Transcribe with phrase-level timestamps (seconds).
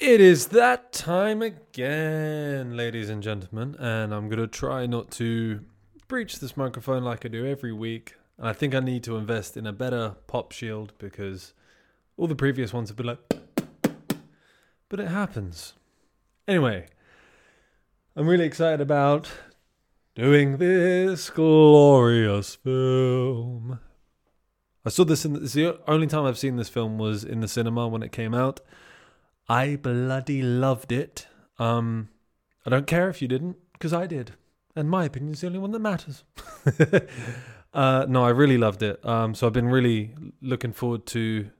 [0.00, 5.64] It is that time again, ladies and gentlemen, and I'm going to try not to
[6.06, 8.14] breach this microphone like I do every week.
[8.38, 11.52] And I think I need to invest in a better pop shield because
[12.16, 13.18] all the previous ones have been like,
[14.88, 15.72] but it happens.
[16.46, 16.86] Anyway,
[18.14, 19.28] I'm really excited about
[20.14, 23.80] doing this glorious film.
[24.84, 27.48] I saw this in the, the only time I've seen this film was in the
[27.48, 28.60] cinema when it came out.
[29.48, 31.26] I bloody loved it.
[31.58, 32.10] Um,
[32.66, 34.32] I don't care if you didn't, because I did,
[34.76, 36.24] and my opinion is the only one that matters.
[37.72, 39.04] uh, no, I really loved it.
[39.06, 41.50] Um, so I've been really looking forward to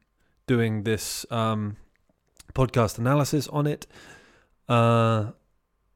[0.47, 1.77] doing this um,
[2.55, 3.87] podcast analysis on it.
[4.69, 5.33] Uh,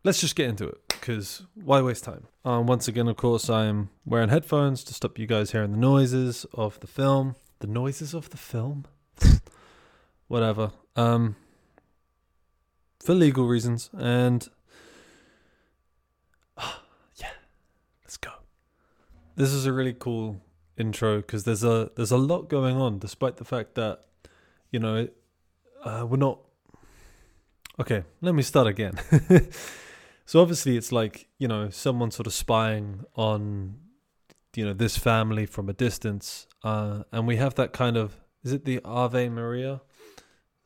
[0.02, 2.26] let's just get into it, because why waste time?
[2.44, 5.78] Um, once again, of course, I am wearing headphones to stop you guys hearing the
[5.78, 7.36] noises of the film.
[7.60, 8.86] The noises of the film?
[10.28, 10.72] Whatever.
[10.96, 11.36] Um,
[13.02, 13.90] for legal reasons.
[13.92, 14.48] And
[17.16, 17.30] yeah,
[18.04, 18.30] let's go.
[19.36, 20.40] This is a really cool
[20.78, 24.04] intro because there's a there's a lot going on, despite the fact that
[24.70, 25.08] you know
[25.84, 26.38] uh, we're not.
[27.80, 28.98] Okay, let me start again.
[30.26, 33.76] so obviously, it's like you know someone sort of spying on
[34.54, 38.52] you know this family from a distance, uh, and we have that kind of is
[38.52, 39.80] it the Ave Maria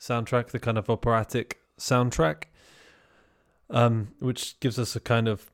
[0.00, 2.44] soundtrack, the kind of operatic soundtrack,
[3.70, 5.50] um, which gives us a kind of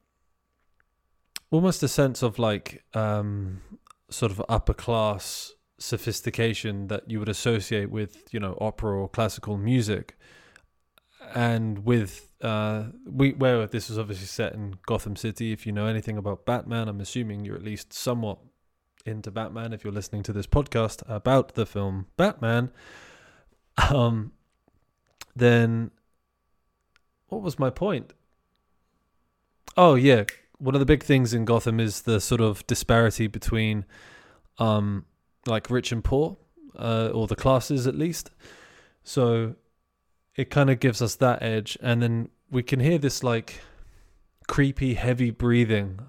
[1.50, 3.60] almost a sense of like um,
[4.08, 9.56] sort of upper class sophistication that you would associate with you know opera or classical
[9.56, 10.16] music.
[11.34, 15.86] And with uh we where this was obviously set in Gotham City if you know
[15.86, 18.38] anything about Batman I'm assuming you're at least somewhat
[19.06, 22.70] into Batman if you're listening to this podcast about the film Batman
[23.90, 24.32] um
[25.36, 25.92] then
[27.32, 28.12] what was my point?
[29.76, 30.24] Oh yeah,
[30.58, 33.86] one of the big things in Gotham is the sort of disparity between,
[34.58, 35.06] um,
[35.46, 36.36] like rich and poor,
[36.78, 38.30] uh, or the classes at least.
[39.02, 39.54] So,
[40.36, 43.62] it kind of gives us that edge, and then we can hear this like
[44.46, 46.00] creepy, heavy breathing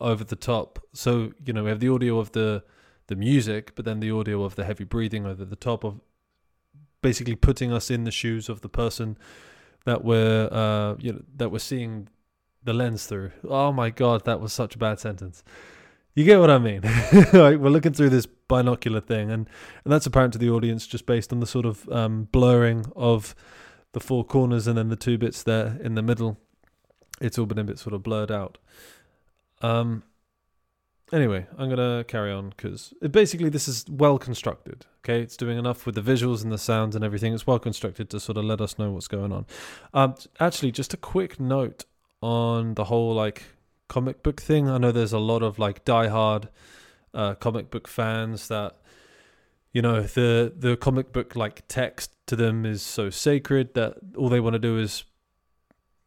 [0.00, 0.78] over the top.
[0.92, 2.62] So you know we have the audio of the
[3.08, 6.00] the music, but then the audio of the heavy breathing over the top of
[7.02, 9.18] basically putting us in the shoes of the person
[9.84, 12.08] that we're uh, you know that we're seeing
[12.62, 13.32] the lens through.
[13.48, 15.44] Oh my god, that was such a bad sentence.
[16.14, 16.80] You get what I mean?
[17.32, 19.48] like we're looking through this binocular thing, and
[19.84, 23.34] and that's apparent to the audience just based on the sort of um, blurring of
[23.92, 26.38] the four corners and then the two bits there in the middle.
[27.20, 28.58] It's all been a bit sort of blurred out.
[29.62, 30.02] Um,
[31.12, 34.86] Anyway, I'm gonna carry on because basically this is well constructed.
[35.04, 37.34] Okay, it's doing enough with the visuals and the sounds and everything.
[37.34, 39.46] It's well constructed to sort of let us know what's going on.
[39.92, 41.84] Um, actually, just a quick note
[42.22, 43.44] on the whole like
[43.88, 44.68] comic book thing.
[44.68, 46.48] I know there's a lot of like diehard
[47.12, 48.76] uh, comic book fans that
[49.72, 54.30] you know the the comic book like text to them is so sacred that all
[54.30, 55.04] they want to do is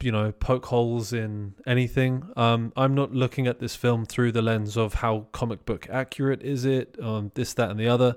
[0.02, 2.30] you know poke holes in anything.
[2.36, 6.42] Um i'm not looking at this film through the lens of how comic book accurate
[6.44, 8.16] is it um this that and the other.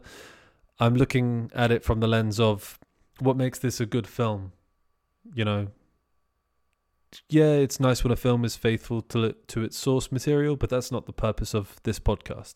[0.78, 2.78] I'm looking at it from the lens of
[3.18, 4.52] what makes this a good film
[5.34, 5.68] you know.
[7.28, 10.92] Yeah it's nice when a film is faithful to to its source material but that's
[10.92, 12.54] not the purpose of this podcast.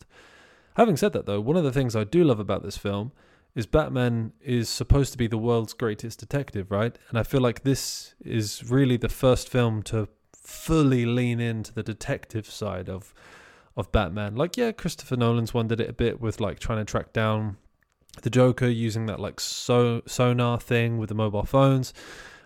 [0.75, 3.11] Having said that though one of the things i do love about this film
[3.55, 6.97] is Batman is supposed to be the world's greatest detective, right?
[7.09, 11.83] And I feel like this is really the first film to fully lean into the
[11.83, 13.13] detective side of
[13.77, 14.35] of Batman.
[14.35, 17.57] Like, yeah, Christopher Nolan's one did it a bit with like trying to track down
[18.21, 21.93] the Joker using that like so sonar thing with the mobile phones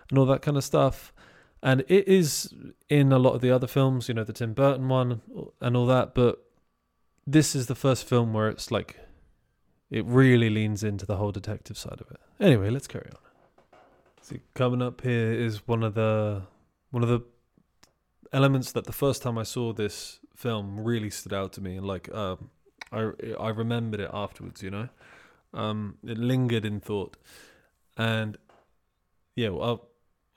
[0.08, 1.12] and all that kind of stuff.
[1.62, 2.52] And it is
[2.88, 5.20] in a lot of the other films, you know, the Tim Burton one
[5.60, 6.42] and all that, but
[7.26, 8.98] this is the first film where it's like
[9.90, 12.20] it really leans into the whole detective side of it.
[12.38, 13.78] Anyway, let's carry on.
[14.22, 16.42] See, coming up here is one of the
[16.90, 17.20] one of the
[18.32, 21.86] elements that the first time I saw this film really stood out to me, and
[21.86, 22.50] like um,
[22.92, 24.62] I I remembered it afterwards.
[24.62, 24.88] You know,
[25.52, 27.16] um, it lingered in thought,
[27.96, 28.38] and
[29.34, 29.88] yeah, well, I'll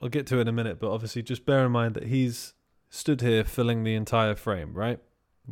[0.02, 0.80] I'll get to it in a minute.
[0.80, 2.54] But obviously, just bear in mind that he's
[2.90, 4.98] stood here filling the entire frame, right?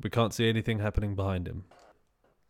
[0.00, 1.64] We can't see anything happening behind him.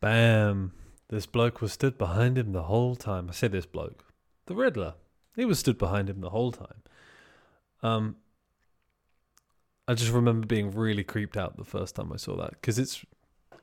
[0.00, 0.72] Bam.
[1.12, 3.28] This bloke was stood behind him the whole time.
[3.28, 4.06] I say this bloke,
[4.46, 4.94] the Riddler.
[5.36, 6.82] He was stood behind him the whole time.
[7.82, 8.16] Um,
[9.86, 13.04] I just remember being really creeped out the first time I saw that because it's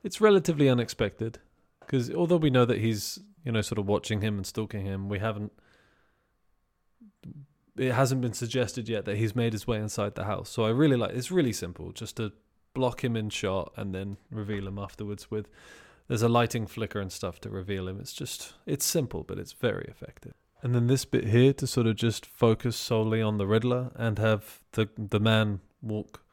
[0.04, 1.40] it's relatively unexpected.
[1.80, 5.08] Because although we know that he's you know sort of watching him and stalking him,
[5.08, 5.50] we haven't
[7.76, 10.50] it hasn't been suggested yet that he's made his way inside the house.
[10.50, 12.30] So I really like it's really simple, just to
[12.74, 15.48] block him in shot and then reveal him afterwards with
[16.10, 18.00] there's a lighting flicker and stuff to reveal him.
[18.00, 20.32] It's just it's simple, but it's very effective.
[20.60, 24.18] And then this bit here to sort of just focus solely on the Riddler and
[24.18, 26.24] have the the man walk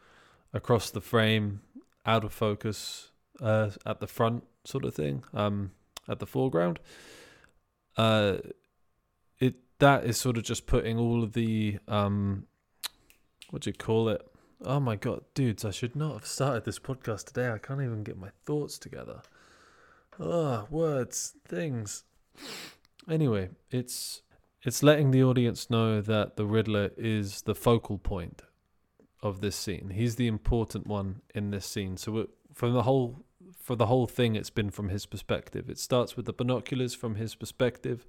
[0.51, 1.61] across the frame
[2.07, 5.69] out of focus uh, at the front sort of thing um,
[6.09, 6.79] at the foreground
[7.97, 8.37] uh,
[9.39, 12.47] it that is sort of just putting all of the um,
[13.51, 14.25] what do you call it
[14.65, 18.03] oh my god dudes i should not have started this podcast today i can't even
[18.03, 19.21] get my thoughts together
[20.19, 22.03] oh words things
[23.09, 24.21] anyway it's
[24.63, 28.41] it's letting the audience know that the riddler is the focal point
[29.21, 29.91] of this scene.
[29.93, 31.97] He's the important one in this scene.
[31.97, 33.23] So it, from the whole
[33.61, 35.69] for the whole thing, it's been from his perspective.
[35.69, 38.05] It starts with the binoculars from his perspective,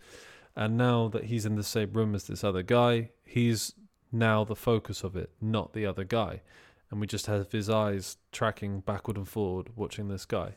[0.54, 3.74] and now that he's in the same room as this other guy, he's
[4.12, 6.42] now the focus of it, not the other guy.
[6.90, 10.56] And we just have his eyes tracking backward and forward, watching this guy.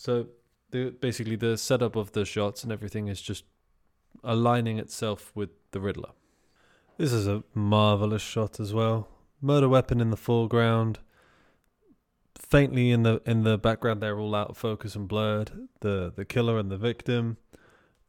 [0.00, 0.28] So
[0.70, 3.44] the basically the setup of the shots and everything is just
[4.24, 6.12] aligning itself with the Riddler.
[6.96, 9.08] This is a marvelous shot as well
[9.42, 11.00] murder weapon in the foreground.
[12.34, 15.68] Faintly in the in the background, they're all out of focus and blurred.
[15.80, 17.36] The the killer and the victim,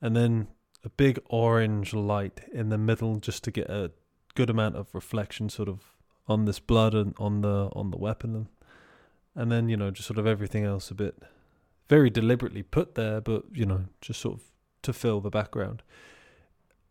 [0.02, 0.48] and then
[0.86, 3.92] a big orange light in the middle, just to get a
[4.34, 5.92] good amount of reflection, sort of
[6.26, 8.48] on this blood and on the on the weapon,
[9.36, 11.22] and then you know just sort of everything else a bit
[11.92, 14.44] very deliberately put there, but you know just sort of
[14.82, 15.84] to fill the background.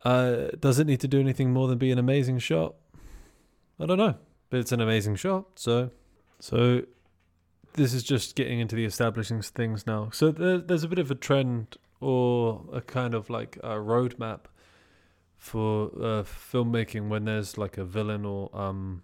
[0.05, 2.75] Uh, does it need to do anything more than be an amazing shot?
[3.79, 4.14] I don't know
[4.50, 5.47] but it's an amazing shot.
[5.55, 5.91] So,
[6.41, 6.82] so
[7.75, 10.11] this is just getting into the establishing things now.
[10.12, 14.41] So there, there's a bit of a trend or a kind of like a roadmap
[15.38, 19.02] for uh, filmmaking when there's like a villain or um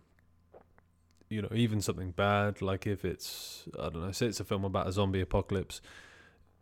[1.28, 4.64] you know even something bad like if it's i don't know say it's a film
[4.64, 5.80] about a zombie apocalypse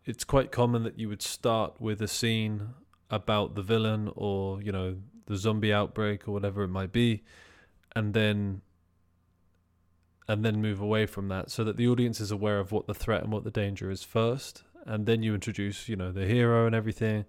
[0.04, 2.68] it's quite common that you would start with a scene
[3.10, 4.96] about the villain or you know
[5.26, 7.22] the zombie outbreak or whatever it might be
[7.94, 8.60] and then
[10.28, 12.94] and then move away from that so that the audience is aware of what the
[12.94, 14.62] threat and what the danger is first.
[14.86, 17.24] And then you introduce you know the hero and everything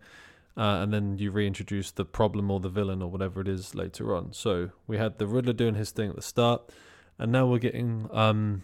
[0.58, 4.16] uh, and then you reintroduce the problem or the villain or whatever it is later
[4.16, 4.34] on.
[4.34, 6.72] So we had the riddler doing his thing at the start
[7.18, 8.64] and now we're getting um,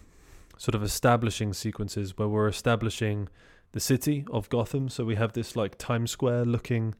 [0.56, 3.28] sort of establishing sequences where we're establishing
[3.72, 4.88] the city of gotham.
[4.88, 6.94] So we have this like times square looking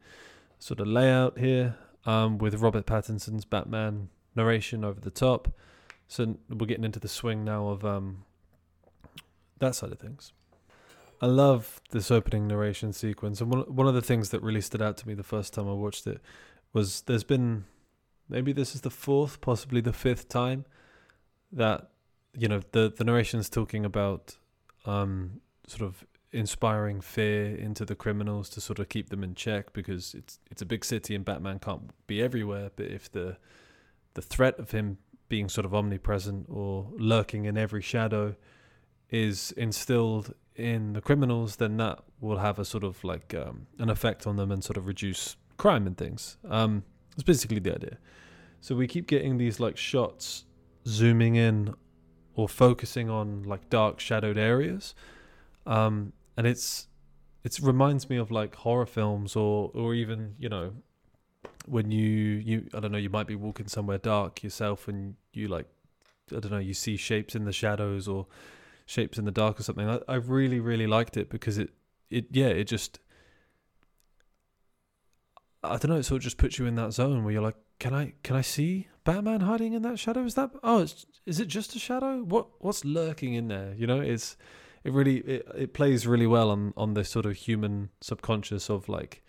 [0.59, 1.77] sort of layout here
[2.07, 5.53] um, with robert pattinson's batman narration over the top.
[6.09, 8.25] So we're getting into the swing now of um,
[9.59, 10.33] that side of things.
[11.21, 14.83] I love this opening narration sequence, and one one of the things that really stood
[14.83, 16.21] out to me the first time I watched it
[16.73, 17.65] was there's been
[18.29, 20.65] maybe this is the fourth, possibly the fifth time
[21.53, 21.91] that
[22.35, 24.37] you know the the narration's talking about
[24.87, 29.73] um, sort of inspiring fear into the criminals to sort of keep them in check
[29.73, 33.37] because it's it's a big city and Batman can't be everywhere, but if the
[34.15, 38.35] the threat of him being sort of omnipresent or lurking in every shadow
[39.11, 43.89] is instilled in the criminals, then that will have a sort of like um, an
[43.89, 46.37] effect on them and sort of reduce crime and things.
[46.49, 47.99] Um, that's basically the idea.
[48.61, 50.45] So we keep getting these like shots
[50.87, 51.75] zooming in
[52.35, 54.95] or focusing on like dark shadowed areas,
[55.67, 56.89] um, and it's
[57.45, 60.73] it reminds me of like horror films or or even you know
[61.67, 65.49] when you you I don't know you might be walking somewhere dark yourself and you
[65.49, 65.67] like
[66.31, 68.27] I don't know you see shapes in the shadows or
[68.87, 69.89] shapes in the dark or something.
[69.89, 71.71] I, I really really liked it because it
[72.11, 72.99] it yeah it just
[75.65, 77.57] I don't know it sort of just puts you in that zone where you're like
[77.79, 80.25] can I can I see Batman hiding in that shadow?
[80.25, 80.87] Is that oh
[81.27, 82.23] is it just a shadow?
[82.23, 83.75] What what's lurking in there?
[83.77, 84.37] You know it's
[84.85, 88.89] it really it, it plays really well on on this sort of human subconscious of
[88.89, 89.23] like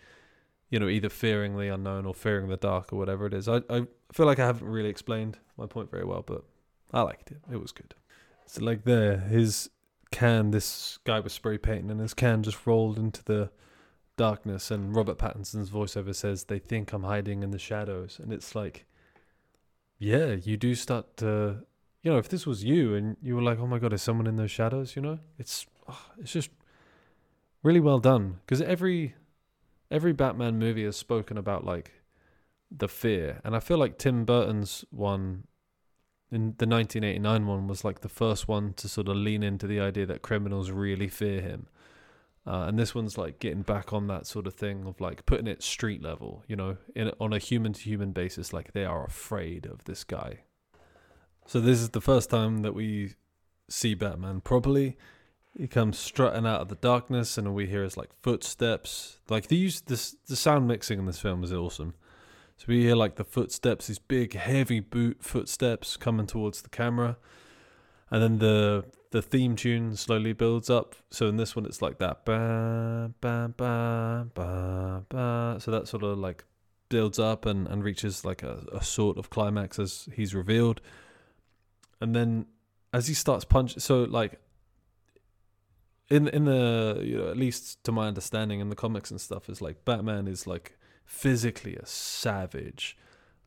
[0.74, 3.48] you know, either fearing the unknown or fearing the dark or whatever it is.
[3.48, 6.42] I, I feel like I haven't really explained my point very well, but
[6.92, 7.38] I liked it.
[7.48, 7.94] It was good.
[8.46, 9.70] So like there, his
[10.10, 13.50] can, this guy was spray painting, and his can just rolled into the
[14.16, 14.72] darkness.
[14.72, 18.84] And Robert Pattinson's voiceover says they think I'm hiding in the shadows, and it's like,
[19.98, 21.58] yeah, you do start to,
[22.02, 24.26] you know, if this was you and you were like, oh my god, is someone
[24.26, 24.96] in those shadows?
[24.96, 26.50] You know, it's oh, it's just
[27.62, 29.14] really well done because every
[29.90, 31.92] every Batman movie has spoken about like
[32.70, 35.44] the fear, and I feel like Tim Burton's one
[36.30, 39.80] in the 1989 one was like the first one to sort of lean into the
[39.80, 41.68] idea that criminals really fear him.
[42.46, 45.46] Uh, and this one's like getting back on that sort of thing of like putting
[45.46, 48.52] it street level, you know, in on a human to human basis.
[48.52, 50.40] Like they are afraid of this guy.
[51.46, 53.14] So this is the first time that we
[53.68, 54.96] see Batman properly.
[55.56, 59.20] He comes strutting out of the darkness, and all we hear is like footsteps.
[59.30, 61.94] Like the use this the sound mixing in this film is awesome.
[62.56, 67.16] So we hear like the footsteps, these big heavy boot footsteps coming towards the camera,
[68.10, 68.84] and then the
[69.14, 70.96] the theme tune slowly builds up.
[71.08, 72.26] So in this one, it's like that.
[75.60, 76.44] So that sort of like
[76.88, 80.80] builds up and and reaches like a, a sort of climax as he's revealed,
[82.00, 82.46] and then
[82.92, 84.40] as he starts punch, so like
[86.10, 89.48] in in the you know at least to my understanding in the comics and stuff
[89.48, 92.98] is like Batman is like physically a savage,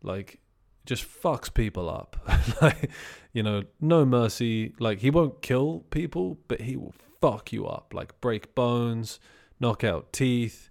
[0.02, 0.40] like
[0.88, 2.18] just fucks people up,
[2.62, 2.90] like
[3.34, 4.74] you know no mercy.
[4.80, 9.20] Like he won't kill people, but he will fuck you up, like break bones,
[9.60, 10.70] knock out teeth.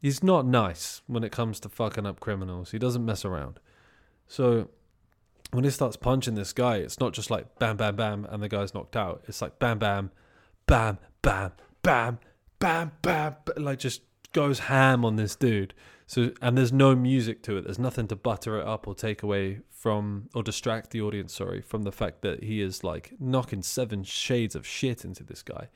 [0.00, 2.70] He's not nice when it comes to fucking up criminals.
[2.70, 3.60] He doesn't mess around.
[4.26, 4.70] So
[5.50, 8.48] when he starts punching this guy, it's not just like bam, bam, bam, and the
[8.48, 9.22] guy's knocked out.
[9.28, 10.10] It's like bam, bam,
[10.66, 12.18] bam, bam, bam,
[12.58, 15.74] bam, bam, like just goes ham on this dude.
[16.06, 17.64] So and there's no music to it.
[17.64, 21.60] There's nothing to butter it up or take away from or distract the audience, sorry,
[21.60, 25.68] from the fact that he is like knocking seven shades of shit into this guy.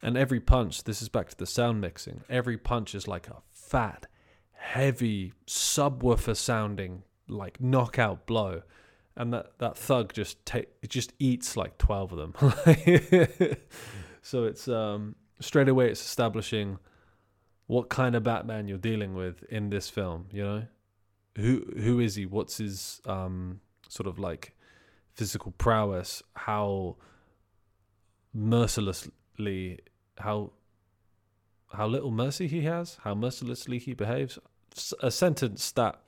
[0.00, 2.22] And every punch, this is back to the sound mixing.
[2.28, 4.06] Every punch is like a fat,
[4.52, 8.62] heavy subwoofer sounding like knockout blow.
[9.14, 13.56] And that, that thug just ta- just eats like 12 of them.
[14.22, 16.78] So it's um, straight away it's establishing
[17.72, 20.26] what kind of Batman you're dealing with in this film.
[20.30, 20.62] You know,
[21.36, 22.26] who who is he?
[22.26, 24.54] What's his um, sort of like
[25.14, 26.22] physical prowess?
[26.36, 26.96] How
[28.34, 29.78] mercilessly
[30.18, 30.52] how
[31.72, 32.98] how little mercy he has?
[33.04, 34.38] How mercilessly he behaves?
[35.02, 35.98] A sentence that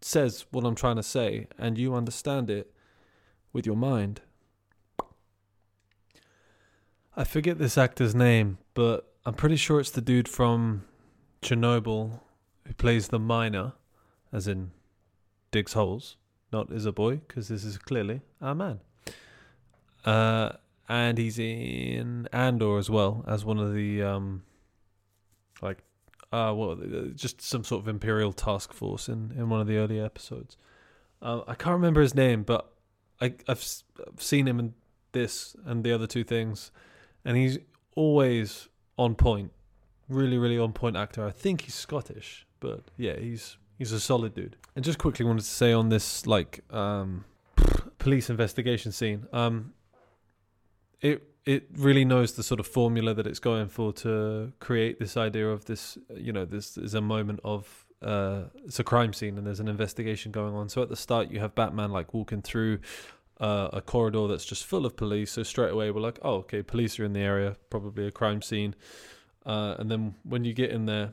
[0.00, 2.72] says what I'm trying to say, and you understand it
[3.52, 4.22] with your mind.
[7.14, 10.84] I forget this actor's name, but I'm pretty sure it's the dude from
[11.42, 12.20] Chernobyl
[12.64, 13.74] who plays the miner,
[14.32, 14.70] as in
[15.50, 16.16] digs holes,
[16.50, 18.80] not is a boy, because this is clearly a man.
[20.06, 20.52] Uh,
[20.88, 24.44] and he's in Andor as well as one of the um,
[25.60, 25.82] like
[26.32, 26.78] uh, well,
[27.14, 30.56] just some sort of imperial task force in in one of the early episodes.
[31.20, 32.72] Uh, I can't remember his name, but
[33.20, 33.62] I I've,
[34.06, 34.72] I've seen him in
[35.12, 36.72] this and the other two things
[37.26, 37.58] and he's
[37.94, 39.52] always on point.
[40.08, 41.26] Really, really on point actor.
[41.26, 44.56] I think he's Scottish, but yeah, he's he's a solid dude.
[44.74, 47.24] And just quickly wanted to say on this like um,
[47.98, 49.74] police investigation scene, um,
[51.00, 55.16] it it really knows the sort of formula that it's going for to create this
[55.16, 55.98] idea of this.
[56.14, 59.68] You know, this is a moment of uh, it's a crime scene and there's an
[59.68, 60.68] investigation going on.
[60.68, 62.80] So at the start, you have Batman like walking through
[63.40, 65.32] uh, a corridor that's just full of police.
[65.32, 68.42] So straight away we're like, oh, okay, police are in the area, probably a crime
[68.42, 68.74] scene.
[69.46, 71.12] Uh, and then when you get in there,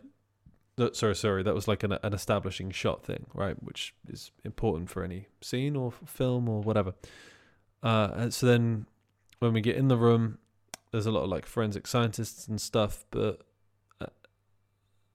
[0.77, 3.61] th- sorry, sorry, that was like an, an establishing shot thing, right?
[3.61, 6.93] Which is important for any scene or film or whatever.
[7.83, 8.87] Uh, and so then
[9.39, 10.39] when we get in the room,
[10.91, 13.41] there's a lot of like forensic scientists and stuff, but
[14.01, 14.07] uh,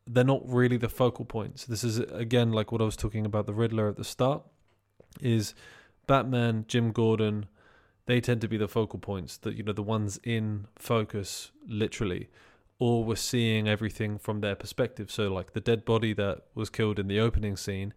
[0.07, 1.65] they're not really the focal points.
[1.65, 4.43] This is again like what I was talking about the Riddler at the start.
[5.21, 5.55] Is
[6.11, 7.47] Batman, Jim Gordon,
[8.07, 12.29] they tend to be the focal points that you know the ones in focus literally
[12.81, 15.09] or we're seeing everything from their perspective.
[15.09, 17.95] So like the dead body that was killed in the opening scene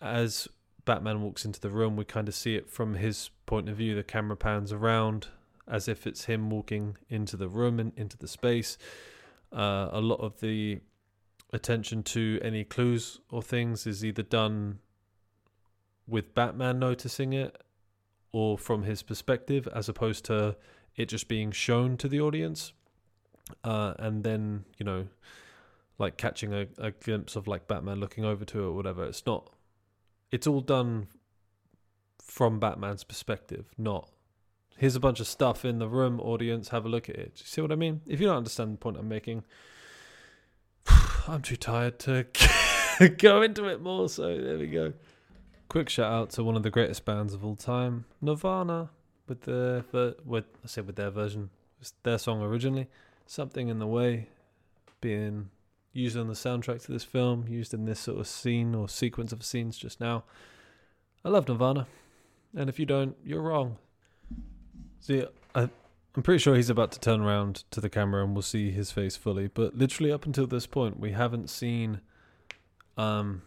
[0.00, 0.48] as
[0.86, 3.94] batman walks into the room we kind of see it from his point of view.
[3.94, 5.26] The camera pans around
[5.68, 8.78] as if it's him walking into the room and into the space.
[9.52, 10.80] Uh, a lot of the
[11.52, 14.78] attention to any clues or things is either done
[16.06, 17.62] with Batman noticing it
[18.32, 20.56] or from his perspective as opposed to
[20.94, 22.72] it just being shown to the audience?
[23.62, 25.06] Uh, and then you know
[25.98, 29.04] like catching a, a glimpse of like batman looking over to it or whatever.
[29.04, 29.50] It's not
[30.30, 31.08] it's all done
[32.20, 34.10] from batman's perspective not
[34.76, 37.32] here's a bunch of stuff in the room audience have a look at it.
[37.36, 38.00] You see what i mean?
[38.06, 39.44] If you don't understand the point i'm making
[41.28, 42.26] i'm too tired to
[43.18, 44.92] go into it more so there we go
[45.68, 48.90] Quick shout out to one of the greatest bands of all time, Nirvana,
[49.26, 49.84] with their
[50.24, 52.88] with I say with their version, it's their song originally,
[53.26, 54.28] "Something in the Way,"
[55.00, 55.50] being
[55.92, 59.32] used on the soundtrack to this film, used in this sort of scene or sequence
[59.32, 60.24] of scenes just now.
[61.24, 61.86] I love Nirvana,
[62.54, 63.78] and if you don't, you're wrong.
[65.00, 65.68] See, I
[66.16, 68.90] I'm pretty sure he's about to turn around to the camera and we'll see his
[68.90, 69.48] face fully.
[69.48, 72.00] But literally up until this point, we haven't seen
[72.96, 73.42] um,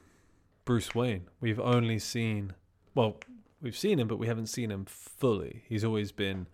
[0.69, 1.25] Bruce Wayne.
[1.41, 2.53] We've only seen,
[2.93, 3.17] well,
[3.59, 5.63] we've seen him, but we haven't seen him fully.
[5.67, 6.45] He's always been,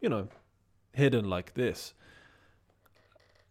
[0.00, 0.28] you know,
[0.94, 1.92] hidden like this.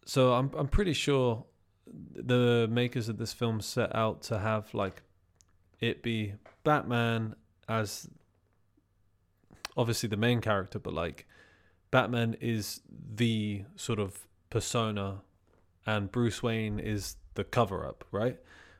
[0.04, 1.44] So I'm I'm pretty sure
[1.86, 5.02] the makers of this film set out to have like
[5.78, 6.34] it be
[6.64, 7.36] Batman
[7.68, 8.08] as
[9.76, 11.28] obviously the main character, but like
[11.92, 12.80] Batman is
[13.14, 15.22] the sort of persona
[15.86, 18.36] and Bruce Wayne is the cover up, right?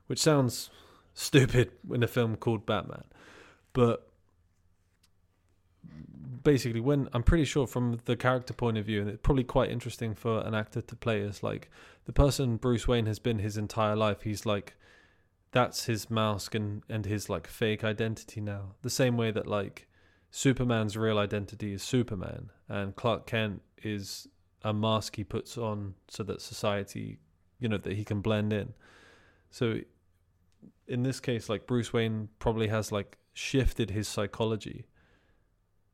[0.09, 0.71] Which sounds
[1.19, 3.05] stupid in a film called Batman.
[3.73, 4.09] But
[6.45, 9.71] basically when I'm pretty sure from the character point of view, and it's probably quite
[9.71, 11.71] interesting for an actor to play as like
[12.05, 14.23] the person Bruce Wayne has been his entire life.
[14.23, 14.77] He's like
[15.51, 18.75] that's his mask and and his like fake identity now.
[18.83, 19.89] The same way that like
[20.31, 24.29] Superman's real identity is Superman, and Clark Kent is
[24.63, 27.19] a mask he puts on so that society,
[27.59, 28.75] you know, that he can blend in.
[29.51, 29.81] So
[30.87, 34.87] in this case, like Bruce Wayne probably has like shifted his psychology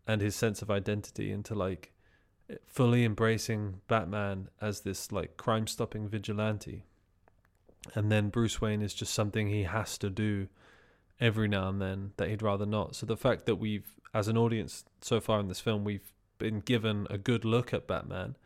[0.06, 1.92] and his sense of identity into like
[2.66, 6.84] fully embracing Batman as this like crime stopping vigilante.
[7.94, 10.48] And then Bruce Wayne is just something he has to do
[11.20, 12.96] every now and then that he'd rather not.
[12.96, 16.60] So the fact that we've, as an audience so far in this film, we've been
[16.60, 18.36] given a good look at Batman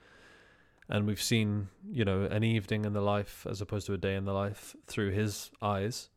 [0.88, 4.14] and we've seen, you know, an evening in the life as opposed to a day
[4.14, 6.08] in the life through his eyes.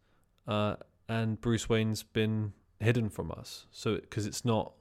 [0.48, 0.76] Uh,
[1.10, 3.66] and Bruce Wayne's been hidden from us.
[3.72, 4.74] So, because it's not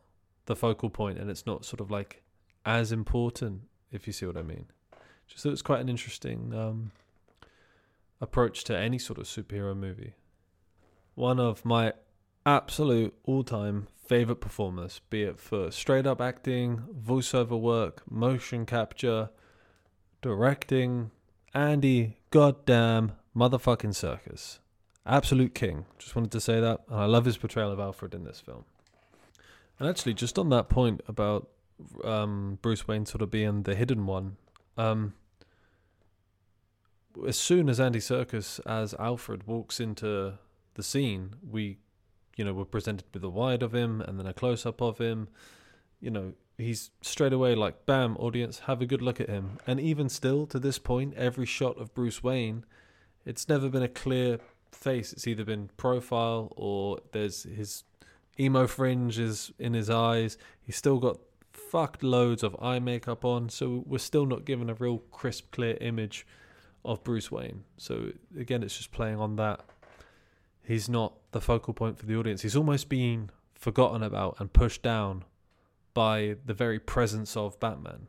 [0.46, 2.22] the focal point and it's not sort of like
[2.64, 4.66] as important, if you see what I mean.
[5.26, 6.92] Just thought it's quite an interesting um,
[8.20, 10.14] approach to any sort of superhero movie.
[11.14, 11.94] One of my
[12.46, 19.30] absolute all time favorite performers, be it for straight up acting, voiceover work, motion capture,
[20.22, 21.10] directing,
[21.54, 24.58] Andy goddamn motherfucking Serkis.
[25.06, 25.86] Absolute king.
[25.98, 26.80] Just wanted to say that.
[26.88, 28.64] And I love his portrayal of Alfred in this film.
[29.78, 31.48] And actually, just on that point about
[32.04, 34.36] um, Bruce Wayne sort of being the hidden one,
[34.76, 35.14] um,
[37.26, 40.34] as soon as Andy Serkis as Alfred walks into
[40.74, 41.78] the scene, we,
[42.36, 44.98] you know, we're presented with a wide of him and then a close up of
[44.98, 45.28] him.
[46.00, 49.58] You know, he's straight away like, bam, audience, have a good look at him.
[49.66, 52.64] And even still, to this point, every shot of Bruce Wayne,
[53.24, 54.38] it's never been a clear
[54.72, 55.12] face.
[55.12, 57.84] It's either been profile or there's his
[58.38, 60.38] emo fringe is in his eyes.
[60.62, 61.18] He's still got
[61.52, 65.76] fucked loads of eye makeup on, so we're still not given a real crisp, clear
[65.80, 66.26] image
[66.84, 67.64] of Bruce Wayne.
[67.76, 69.60] So again, it's just playing on that.
[70.64, 72.42] He's not the focal point for the audience.
[72.42, 75.24] He's almost being forgotten about and pushed down
[76.00, 78.06] by the very presence of Batman.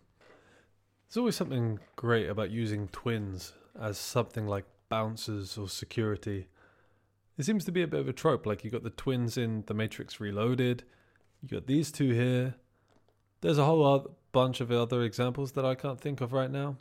[1.08, 6.48] There's always something great about using twins as something like bouncers or security
[7.38, 8.46] it seems to be a bit of a trope.
[8.46, 10.84] Like you got the twins in The Matrix Reloaded,
[11.42, 12.54] you got these two here.
[13.42, 16.78] There's a whole bunch of other examples that I can't think of right now,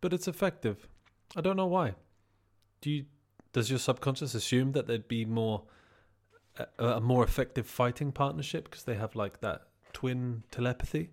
[0.00, 0.86] but it's effective.
[1.34, 1.94] I don't know why.
[2.80, 3.06] Do you?
[3.52, 5.64] Does your subconscious assume that there'd be more
[6.78, 9.67] a, a more effective fighting partnership because they have like that
[9.98, 11.10] twin telepathy,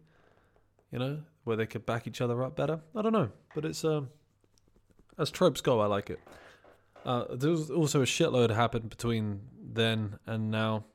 [0.91, 2.81] you know, where they could back each other up better?
[2.95, 4.09] I don't know, but it's um,
[5.17, 6.19] as tropes go, I like it.
[7.03, 10.85] Uh, there was also a shitload happened between then and now,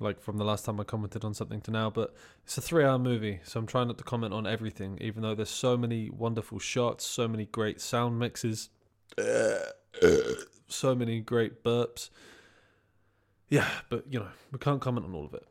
[0.00, 1.90] like from the last time I commented on something to now.
[1.90, 5.34] But it's a three-hour movie, so I'm trying not to comment on everything, even though
[5.34, 8.70] there's so many wonderful shots, so many great sound mixes,
[10.66, 12.08] so many great burps.
[13.50, 15.46] Yeah, but you know we can't comment on all of it.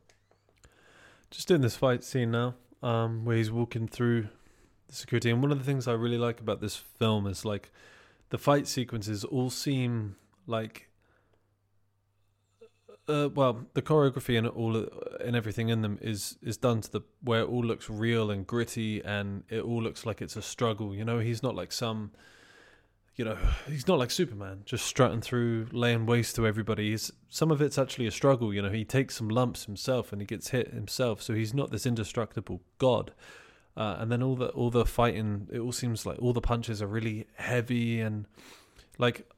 [1.32, 4.28] Just in this fight scene now, um, where he's walking through
[4.88, 7.72] the security, and one of the things I really like about this film is like
[8.30, 10.92] the fight sequences all seem like
[13.08, 14.86] uh, well, the choreography and all
[15.24, 18.46] and everything in them is is done to the where it all looks real and
[18.48, 20.96] gritty, and it all looks like it's a struggle.
[20.96, 22.12] You know, he's not like some,
[23.16, 26.92] you know, he's not like Superman, just strutting through, laying waste to everybody.
[26.92, 28.54] He's, some of it's actually a struggle.
[28.54, 31.72] You know, he takes some lumps himself and he gets hit himself, so he's not
[31.72, 33.14] this indestructible god.
[33.76, 36.82] Uh, and then all the all the fighting, it all seems like all the punches
[36.82, 38.26] are really heavy and
[38.98, 39.30] like.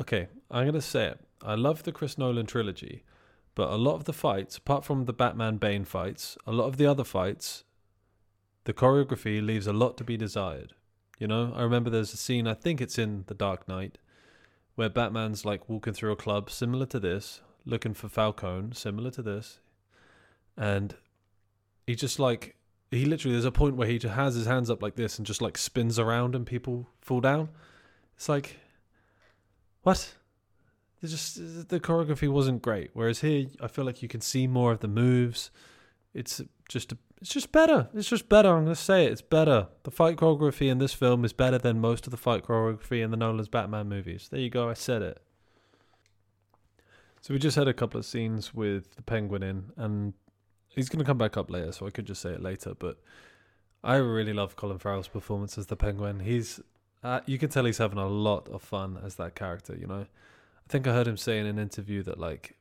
[0.00, 1.20] Okay, I'm gonna say it.
[1.42, 3.04] I love the Chris Nolan trilogy,
[3.54, 6.78] but a lot of the fights, apart from the Batman Bane fights, a lot of
[6.78, 7.64] the other fights,
[8.64, 10.74] the choreography leaves a lot to be desired.
[11.18, 13.98] You know, I remember there's a scene, I think it's in The Dark Knight,
[14.74, 19.22] where Batman's like walking through a club similar to this, looking for Falcone, similar to
[19.22, 19.60] this,
[20.56, 20.96] and
[21.86, 22.56] he just like
[22.90, 25.26] he literally there's a point where he just has his hands up like this and
[25.26, 27.48] just like spins around and people fall down.
[28.16, 28.56] It's like,
[29.82, 30.14] what?
[31.02, 32.90] It's just the choreography wasn't great.
[32.94, 35.50] Whereas here, I feel like you can see more of the moves.
[36.14, 36.94] It's just
[37.24, 37.88] it's just better.
[37.94, 38.54] It's just better.
[38.54, 39.12] I'm gonna say it.
[39.12, 39.68] It's better.
[39.84, 43.10] The fight choreography in this film is better than most of the fight choreography in
[43.10, 44.28] the Nolan's Batman movies.
[44.30, 44.68] There you go.
[44.68, 45.22] I said it.
[47.22, 50.12] So we just had a couple of scenes with the Penguin in, and
[50.68, 52.74] he's going to come back up later, so I could just say it later.
[52.78, 53.00] But
[53.82, 56.20] I really love Colin Farrell's performance as the Penguin.
[56.20, 56.60] He's
[57.02, 59.74] uh, you can tell he's having a lot of fun as that character.
[59.74, 62.58] You know, I think I heard him say in an interview that like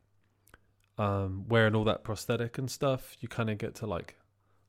[0.97, 4.15] um, wearing all that prosthetic and stuff, you kind of get to like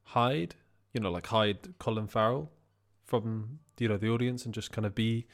[0.05, 0.55] hide,
[0.93, 2.51] you know, like hide Colin Farrell
[3.05, 5.27] from you know the audience and just kind of be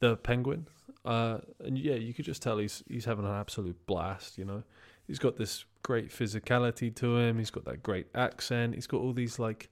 [0.00, 0.66] the Penguin.
[1.04, 4.38] Uh, and yeah, you could just tell he's he's having an absolute blast.
[4.38, 4.62] You know,
[5.06, 7.38] he's got this great physicality to him.
[7.38, 8.74] He's got that great accent.
[8.74, 9.70] He's got all these like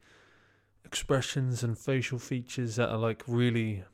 [0.85, 3.85] expressions and facial features that are like really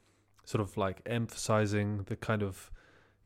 [0.45, 2.71] sort of like emphasizing the kind of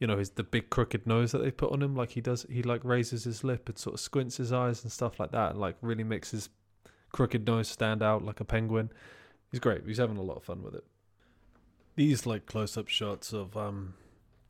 [0.01, 2.45] you know his the big crooked nose that they put on him like he does
[2.51, 5.53] he like raises his lip and sort of squints his eyes and stuff like that
[5.53, 6.49] and like really makes his
[7.13, 8.91] crooked nose stand out like a penguin
[9.51, 10.85] he's great he's having a lot of fun with it
[11.95, 13.95] these like close up shots of um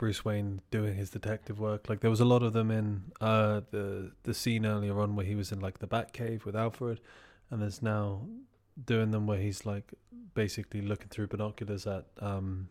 [0.03, 1.88] Bruce Wayne doing his detective work.
[1.88, 5.25] Like there was a lot of them in uh, the the scene earlier on where
[5.25, 7.01] he was in like the Batcave with Alfred,
[7.51, 8.27] and there's now
[8.85, 9.94] doing them where he's like
[10.35, 12.68] basically looking through binoculars at um,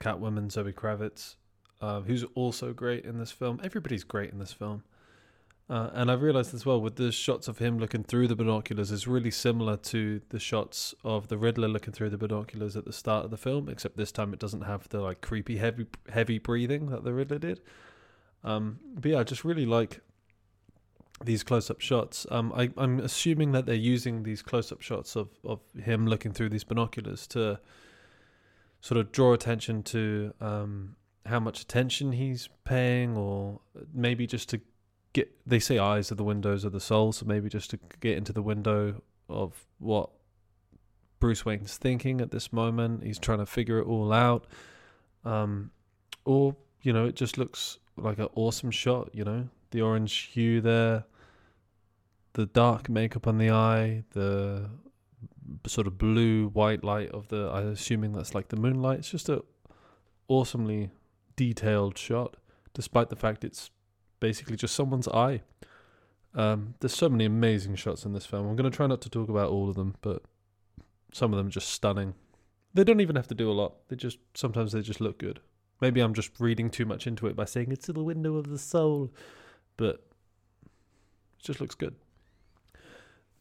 [0.00, 1.34] Catwoman Zoe Kravitz,
[1.82, 3.60] uh, who's also great in this film.
[3.62, 4.84] Everybody's great in this film.
[5.68, 8.92] Uh, and I realized as well with the shots of him looking through the binoculars
[8.92, 12.92] is really similar to the shots of the Riddler looking through the binoculars at the
[12.92, 16.38] start of the film, except this time it doesn't have the like creepy heavy heavy
[16.38, 17.60] breathing that the Riddler did.
[18.44, 20.00] Um, but yeah, I just really like
[21.24, 22.26] these close up shots.
[22.30, 26.32] Um, I, I'm assuming that they're using these close up shots of, of him looking
[26.32, 27.58] through these binoculars to
[28.82, 33.60] sort of draw attention to um, how much attention he's paying, or
[33.92, 34.60] maybe just to
[35.16, 38.16] get they say eyes are the windows of the soul, so maybe just to get
[38.16, 40.10] into the window of what
[41.18, 43.02] Bruce Wayne's thinking at this moment.
[43.02, 44.46] He's trying to figure it all out.
[45.24, 45.70] Um,
[46.24, 50.60] or, you know, it just looks like an awesome shot, you know, the orange hue
[50.60, 51.04] there,
[52.34, 54.68] the dark makeup on the eye, the
[55.66, 58.98] sort of blue white light of the I'm assuming that's like the moonlight.
[58.98, 59.42] It's just a
[60.28, 60.90] awesomely
[61.36, 62.36] detailed shot,
[62.74, 63.70] despite the fact it's
[64.20, 65.42] basically just someone's eye.
[66.34, 68.46] Um, there's so many amazing shots in this film.
[68.46, 70.22] I'm going to try not to talk about all of them, but
[71.12, 72.14] some of them are just stunning.
[72.74, 73.88] They don't even have to do a lot.
[73.88, 75.40] They just sometimes they just look good.
[75.80, 78.58] Maybe I'm just reading too much into it by saying it's the window of the
[78.58, 79.12] soul,
[79.76, 80.02] but
[80.66, 81.94] it just looks good.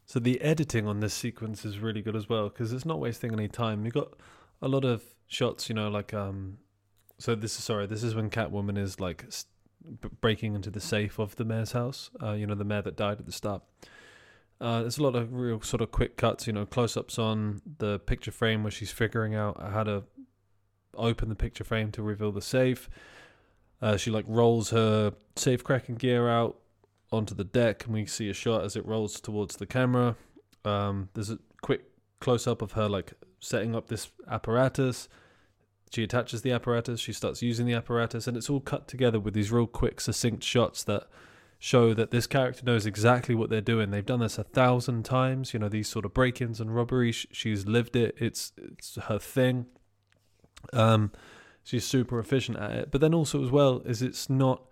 [0.05, 3.33] So the editing on this sequence is really good as well because it's not wasting
[3.33, 3.85] any time.
[3.85, 4.13] You got
[4.61, 6.59] a lot of shots, you know, like um.
[7.17, 7.87] So this is sorry.
[7.87, 9.25] This is when Catwoman is like
[10.01, 12.09] b- breaking into the safe of the mayor's house.
[12.21, 13.61] Uh, you know, the mayor that died at the start.
[14.59, 17.61] Uh, there's a lot of real sort of quick cuts, you know, close ups on
[17.77, 20.03] the picture frame where she's figuring out how to
[20.95, 22.89] open the picture frame to reveal the safe.
[23.81, 26.57] Uh, she like rolls her safe cracking gear out
[27.11, 30.15] onto the deck, and we see a shot as it rolls towards the camera.
[30.63, 31.83] Um, there's a quick
[32.19, 35.09] close up of her like setting up this apparatus.
[35.91, 39.33] She attaches the apparatus, she starts using the apparatus, and it's all cut together with
[39.33, 41.07] these real quick, succinct shots that
[41.57, 43.91] show that this character knows exactly what they're doing.
[43.91, 47.25] They've done this a thousand times, you know, these sort of break ins and robberies.
[47.31, 49.67] She's lived it, it's, it's her thing.
[50.73, 51.11] Um,
[51.63, 52.91] she's super efficient at it.
[52.91, 54.63] But then also, as well, is it's not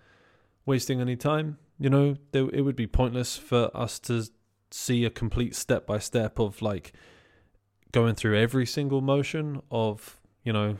[0.66, 1.58] wasting any time.
[1.80, 4.26] You know, there, it would be pointless for us to
[4.72, 6.94] see a complete step by step of like
[7.92, 10.78] going through every single motion of, you know,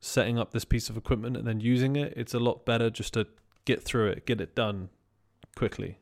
[0.00, 3.14] setting up this piece of equipment and then using it, it's a lot better just
[3.14, 3.26] to
[3.64, 4.88] get through it, get it done
[5.56, 5.98] quickly.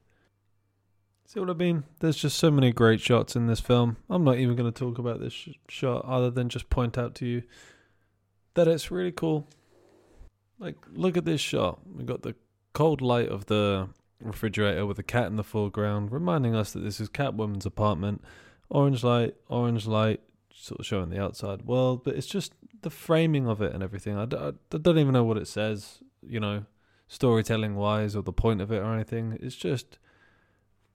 [1.27, 1.85] See what I mean?
[2.01, 3.97] There's just so many great shots in this film.
[4.11, 7.15] I'm not even going to talk about this sh- shot other than just point out
[7.17, 7.43] to you
[8.55, 9.49] that it's really cool.
[10.59, 11.81] Like, look at this shot.
[11.93, 12.35] We got the
[12.73, 13.89] cold light of the
[14.21, 18.23] refrigerator with a cat in the foreground, reminding us that this is Catwoman's apartment.
[18.69, 20.21] Orange light, orange light,
[20.53, 22.53] sort of showing the outside world, but it's just
[22.85, 24.17] the framing of it and everything.
[24.17, 26.65] I, d- I don't even know what it says, you know,
[27.09, 29.37] storytelling wise or the point of it or anything.
[29.43, 29.99] It's just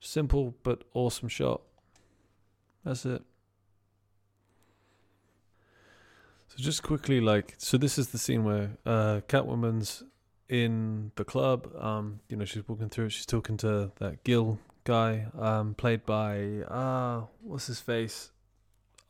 [0.00, 1.60] simple but awesome shot.
[2.84, 3.22] That's it.
[6.48, 10.02] So just quickly, like, so this is the scene where uh, Catwoman's
[10.48, 11.70] in the club.
[11.78, 13.10] Um, you know, she's walking through.
[13.10, 18.30] She's talking to that Gil guy, um, played by uh what's his face?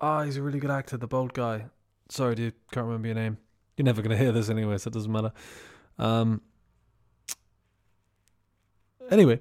[0.00, 1.66] Ah, he's a really good actor, the bald guy.
[2.10, 3.38] Sorry, dude, can't remember your name.
[3.76, 5.32] You're never gonna hear this anyway, so it doesn't matter.
[5.98, 6.42] Um.
[9.10, 9.40] Anyway,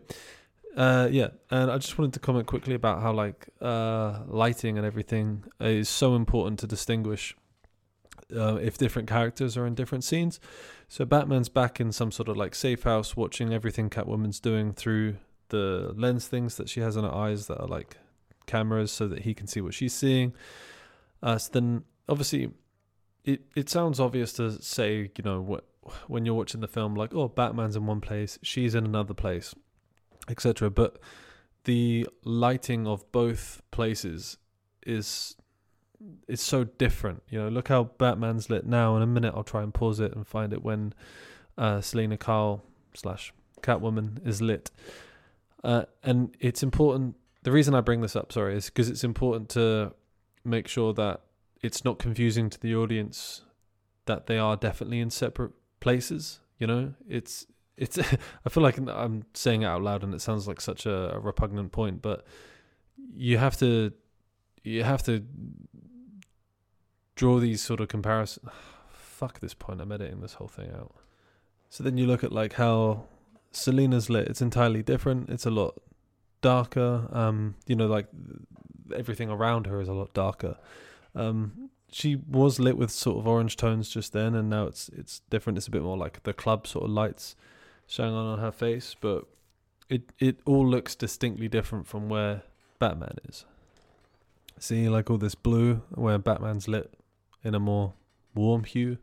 [0.76, 4.86] uh, yeah, and I just wanted to comment quickly about how like uh, lighting and
[4.86, 7.36] everything is so important to distinguish
[8.36, 10.40] uh, if different characters are in different scenes.
[10.88, 15.18] So Batman's back in some sort of like safe house, watching everything Catwoman's doing through
[15.50, 17.98] the lens things that she has in her eyes that are like
[18.46, 20.34] cameras, so that he can see what she's seeing.
[21.22, 22.52] Uh, so then, obviously,
[23.24, 25.66] it it sounds obvious to say, you know, what
[26.08, 29.56] when you're watching the film, like, oh, Batman's in one place, she's in another place
[30.30, 30.70] etc.
[30.70, 31.00] But
[31.66, 34.38] the lighting of both places
[34.86, 35.36] is
[36.28, 37.24] it's so different.
[37.30, 38.96] You know, look how Batman's lit now.
[38.96, 40.94] In a minute, I'll try and pause it and find it when
[41.58, 44.72] uh, Selina Kyle slash Catwoman is lit.
[45.64, 47.16] Uh, and it's important.
[47.44, 49.94] The reason I bring this up, sorry, is because it's important to
[50.46, 51.22] make sure that
[51.62, 53.42] it's not confusing to the audience
[54.06, 56.40] that they are definitely in separate places.
[56.58, 57.46] You know, it's
[57.78, 57.98] it's
[58.46, 61.20] I feel like I'm saying it out loud and it sounds like such a, a
[61.20, 62.26] repugnant point, but
[63.16, 63.94] you have to
[64.64, 65.24] you have to
[67.16, 68.50] draw these sort of comparisons.
[68.92, 69.82] Fuck this point.
[69.82, 70.96] I'm editing this whole thing out.
[71.70, 73.06] So then you look at like how
[73.52, 74.28] Selina's lit.
[74.28, 75.30] It's entirely different.
[75.30, 75.82] It's a lot
[76.42, 77.08] darker.
[77.12, 78.08] Um, you know, like
[78.96, 80.58] everything around her is a lot darker.
[81.16, 85.22] Um, she was lit with sort of orange tones just then, and now it's it's
[85.30, 85.58] different.
[85.58, 87.36] It's a bit more like the club sort of lights
[87.88, 89.26] showing on on her face, but
[89.90, 92.44] it it all looks distinctly different from where
[92.78, 93.46] Batman is.
[94.60, 96.94] See, like all this blue, where Batman's lit
[97.44, 97.94] in a more
[98.36, 98.98] warm hue.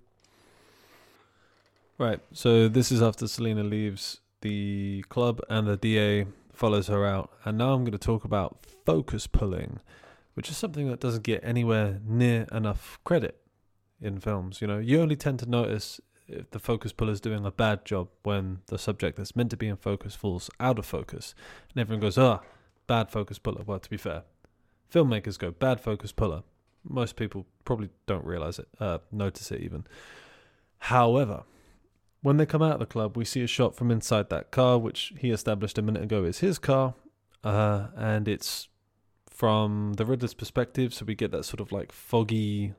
[1.99, 7.31] Right, so this is after Selina leaves the club and the DA follows her out.
[7.45, 9.81] And now I'm going to talk about focus pulling,
[10.37, 13.41] which is something that doesn't get anywhere near enough credit
[14.03, 14.61] in films.
[14.61, 17.87] You know, you only tend to notice if the focus puller is doing a bad
[17.87, 21.35] job when the subject that's meant to be in focus falls out of focus.
[21.71, 22.41] And everyone goes, ah,
[22.87, 23.63] bad focus puller.
[23.65, 24.25] Well, to be fair,
[24.93, 26.43] filmmakers go, bad focus puller.
[26.85, 29.87] Most people probably don't realize it, uh, notice it even.
[30.81, 31.45] However,
[32.21, 34.77] when they come out of the club, we see a shot from inside that car,
[34.77, 36.93] which he established a minute ago is his car,
[37.43, 38.69] uh, and it's
[39.37, 42.73] from the Riddler's perspective, so we get that sort of like foggy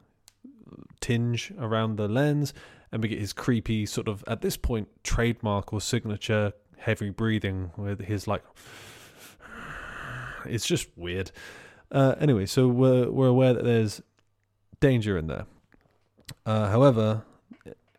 [1.00, 2.52] tinge around the lens,
[2.92, 7.70] and we get his creepy sort of at this point trademark or signature heavy breathing
[7.78, 8.44] with his like
[10.46, 11.32] it's just weird.
[11.92, 14.02] Uh, anyway so we're we're aware that there's
[14.80, 15.46] danger in there.
[16.44, 17.24] Uh, however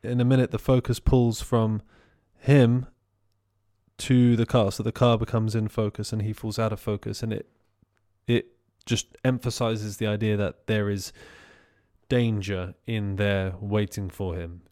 [0.02, 1.80] in a minute the focus pulls from
[2.38, 2.88] him
[3.98, 4.72] to the car.
[4.72, 7.46] So the car becomes in focus and he falls out of focus and it
[8.28, 8.46] it
[8.86, 11.12] just emphasizes the idea that there is
[12.08, 14.62] danger in there waiting for him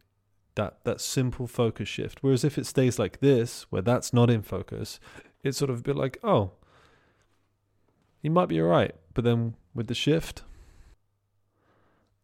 [0.57, 2.19] that that simple focus shift.
[2.23, 4.99] Whereas if it stays like this, where that's not in focus,
[5.43, 6.53] it's sort of a bit like, oh,
[8.21, 8.95] he might be alright.
[9.15, 10.43] But then with the shift,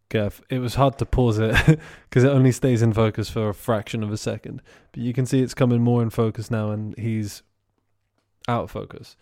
[0.08, 1.54] Gav, it was hard to pause it
[2.08, 4.60] because it only stays in focus for a fraction of a second.
[4.90, 7.42] But you can see it's coming more in focus now, and he's
[8.48, 9.16] out of focus.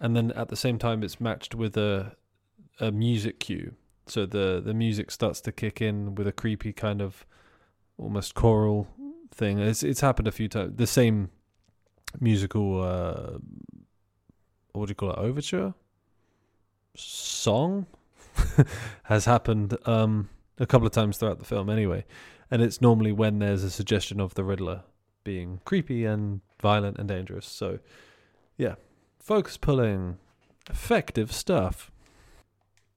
[0.00, 2.16] And then at the same time, it's matched with a
[2.78, 3.74] a music cue.
[4.06, 7.26] So the the music starts to kick in with a creepy kind of
[7.98, 8.88] almost choral
[9.30, 9.58] thing.
[9.58, 10.76] It's it's happened a few times.
[10.76, 11.30] The same
[12.18, 13.38] musical, uh,
[14.72, 15.74] what do you call it, overture
[16.96, 17.86] song
[19.04, 21.70] has happened um, a couple of times throughout the film.
[21.70, 22.04] Anyway,
[22.50, 24.82] and it's normally when there's a suggestion of the Riddler
[25.24, 27.46] being creepy and violent and dangerous.
[27.46, 27.78] So,
[28.56, 28.74] yeah,
[29.20, 30.18] focus pulling,
[30.68, 31.92] effective stuff.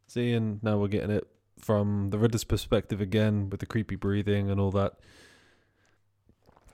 [0.07, 1.27] See, and now we're getting it
[1.59, 4.93] from the Riddler's perspective again with the creepy breathing and all that.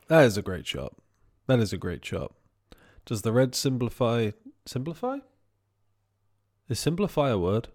[0.08, 0.96] That is a great shot.
[1.48, 2.34] That is a great shot.
[3.06, 4.32] Does the red simplify
[4.66, 5.20] simplify?
[6.68, 7.70] Is simplify a word?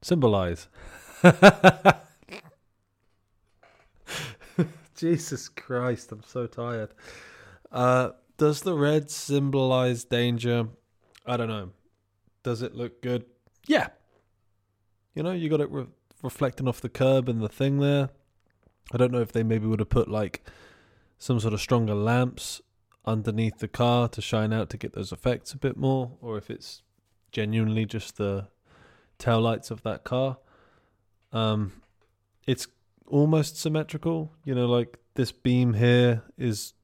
[0.00, 0.68] Symbolize.
[4.96, 6.90] Jesus Christ, I'm so tired.
[7.70, 10.68] Uh, does the red symbolize danger?
[11.26, 11.70] I don't know.
[12.42, 13.24] Does it look good?
[13.66, 13.88] Yeah.
[15.14, 15.86] You know, you got it re-
[16.22, 18.10] reflecting off the curb and the thing there.
[18.92, 20.46] I don't know if they maybe would have put like
[21.18, 22.60] some sort of stronger lamps
[23.06, 26.50] underneath the car to shine out to get those effects a bit more, or if
[26.50, 26.82] it's
[27.32, 28.48] genuinely just the
[29.18, 30.38] tail lights of that car.
[31.32, 31.72] Um,
[32.46, 32.66] it's
[33.06, 36.74] almost symmetrical, you know, like this beam here is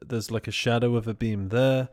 [0.00, 1.88] there's like a shadow of a beam there.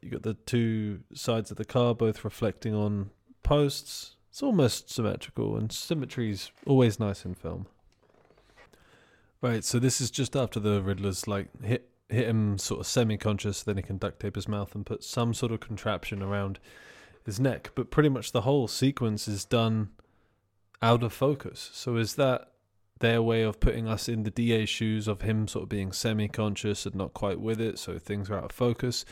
[0.00, 3.10] You got the two sides of the car both reflecting on
[3.42, 4.16] posts.
[4.30, 7.66] It's almost symmetrical, and symmetry's always nice in film.
[9.40, 13.62] Right, so this is just after the Riddler's like hit hit him sort of semi-conscious,
[13.62, 16.58] then he can duct tape his mouth and put some sort of contraption around
[17.24, 17.70] his neck.
[17.74, 19.90] But pretty much the whole sequence is done
[20.82, 21.70] out of focus.
[21.72, 22.50] So is that
[23.00, 26.86] their way of putting us in the DA shoes of him sort of being semi-conscious
[26.86, 29.04] and not quite with it, so things are out of focus,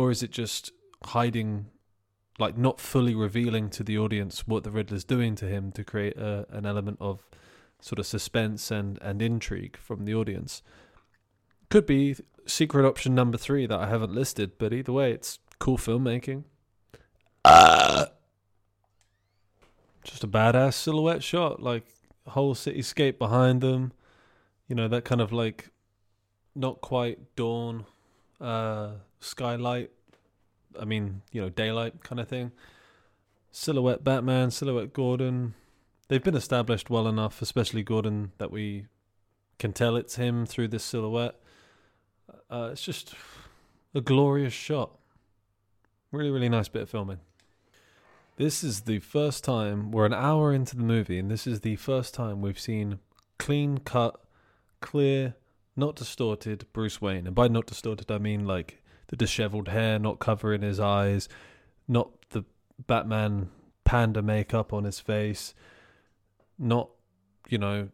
[0.00, 0.72] or is it just
[1.04, 1.66] hiding,
[2.38, 6.16] like not fully revealing to the audience what the Riddler's doing to him to create
[6.16, 7.26] a, an element of
[7.82, 10.62] sort of suspense and and intrigue from the audience?
[11.68, 15.76] Could be secret option number three that I haven't listed, but either way, it's cool
[15.76, 16.44] filmmaking.
[17.44, 18.06] Uh,
[20.02, 21.84] just a badass silhouette shot, like
[22.26, 23.92] whole cityscape behind them.
[24.66, 25.68] You know that kind of like
[26.54, 27.84] not quite dawn,
[28.40, 29.90] uh, skylight.
[30.78, 32.52] I mean, you know, daylight kind of thing.
[33.52, 35.54] Silhouette Batman, silhouette Gordon.
[36.08, 38.86] They've been established well enough, especially Gordon, that we
[39.58, 41.36] can tell it's him through this silhouette.
[42.50, 43.14] Uh, it's just
[43.94, 44.98] a glorious shot.
[46.12, 47.18] Really, really nice bit of filming.
[48.36, 51.76] This is the first time we're an hour into the movie, and this is the
[51.76, 52.98] first time we've seen
[53.38, 54.18] clean cut,
[54.80, 55.34] clear,
[55.76, 57.26] not distorted Bruce Wayne.
[57.26, 58.79] And by not distorted, I mean like
[59.10, 61.28] the disheveled hair not covering his eyes,
[61.88, 62.44] not the
[62.86, 63.50] Batman
[63.84, 65.52] panda makeup on his face,
[66.58, 66.90] not,
[67.48, 67.88] you know,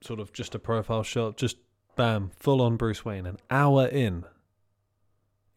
[0.00, 1.58] sort of just a profile shot, just
[1.96, 3.26] bam, full on Bruce Wayne.
[3.26, 4.24] An hour in.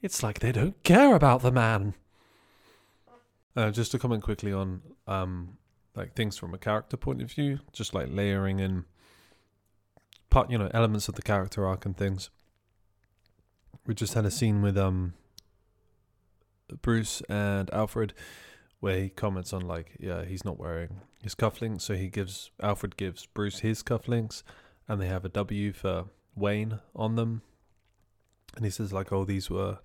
[0.01, 1.93] It's like they don't care about the man.
[3.55, 5.57] Uh, just to comment quickly on um,
[5.95, 8.83] like things from a character point of view, just like layering in
[10.29, 12.29] part, you know, elements of the character arc and things.
[13.87, 15.13] We just had a scene with um
[16.81, 18.13] Bruce and Alfred
[18.79, 22.95] where he comments on like, yeah, he's not wearing his cufflinks, so he gives Alfred
[22.97, 24.43] gives Bruce his cufflinks,
[24.87, 27.41] and they have a W for Wayne on them,
[28.55, 29.79] and he says like, oh, these were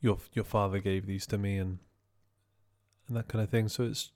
[0.00, 1.78] your your father gave these to me, and
[3.06, 3.68] and that kind of thing.
[3.68, 4.10] So it's,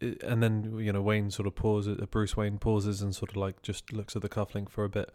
[0.00, 1.98] it, and then you know Wayne sort of pauses.
[2.10, 5.10] Bruce Wayne pauses and sort of like just looks at the cufflink for a bit,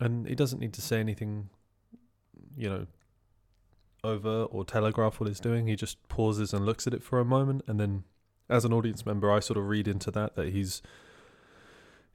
[0.00, 1.48] and he doesn't need to say anything,
[2.56, 2.86] you know,
[4.02, 5.66] over or telegraph what he's doing.
[5.66, 8.04] He just pauses and looks at it for a moment, and then,
[8.48, 10.82] as an audience member, I sort of read into that that he's,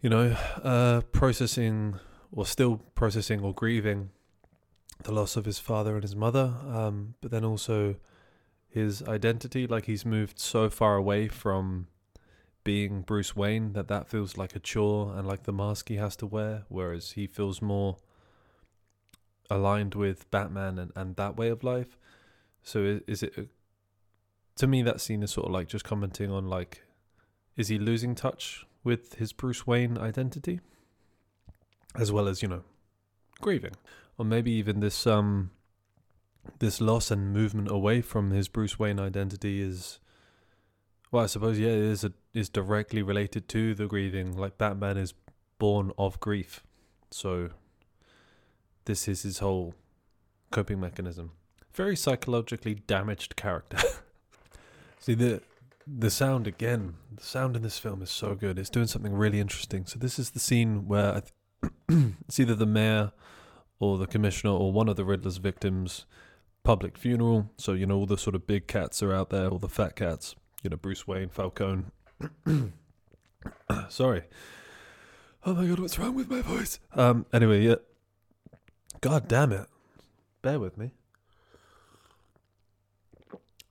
[0.02, 2.00] you know, uh, processing
[2.32, 4.12] or still processing or grieving
[5.04, 7.96] the loss of his father and his mother, um, but then also
[8.68, 9.66] his identity.
[9.66, 11.88] Like he's moved so far away from
[12.64, 16.16] being Bruce Wayne that that feels like a chore and like the mask he has
[16.18, 17.98] to wear, whereas he feels more
[19.50, 21.98] aligned with Batman and, and that way of life.
[22.62, 23.38] So is, is it?
[23.38, 23.48] A,
[24.58, 26.84] to me, that scene is sort of like just commenting on like,
[27.56, 30.60] is he losing touch with his Bruce Wayne identity,
[31.96, 32.64] as well as you know,
[33.42, 33.76] grieving,
[34.18, 35.52] or maybe even this um
[36.60, 40.00] this loss and movement away from his Bruce Wayne identity is
[41.12, 44.38] well, I suppose yeah, it is a, is directly related to the grieving.
[44.38, 45.14] Like Batman is
[45.58, 46.64] born of grief,
[47.12, 47.50] so
[48.86, 49.74] this is his whole
[50.52, 51.32] coping mechanism.
[51.74, 53.78] Very psychologically damaged character.
[55.00, 55.42] See the
[55.88, 56.96] the sound again.
[57.16, 58.60] The sound in this film is so good.
[58.60, 59.86] It's doing something really interesting.
[59.86, 61.24] So this is the scene where
[61.62, 61.74] th-
[62.28, 63.12] it's either the mayor
[63.80, 66.06] or the commissioner or one of the Riddler's victims
[66.64, 67.50] public funeral.
[67.58, 69.96] So, you know, all the sort of big cats are out there, all the fat
[69.96, 71.86] cats, you know, Bruce Wayne, Falcone.
[73.90, 74.24] Sorry.
[75.46, 76.80] Oh my god, what's wrong with my voice?
[76.94, 77.76] Um, anyway, yeah.
[79.02, 79.68] God damn it.
[80.42, 80.92] Bear with me.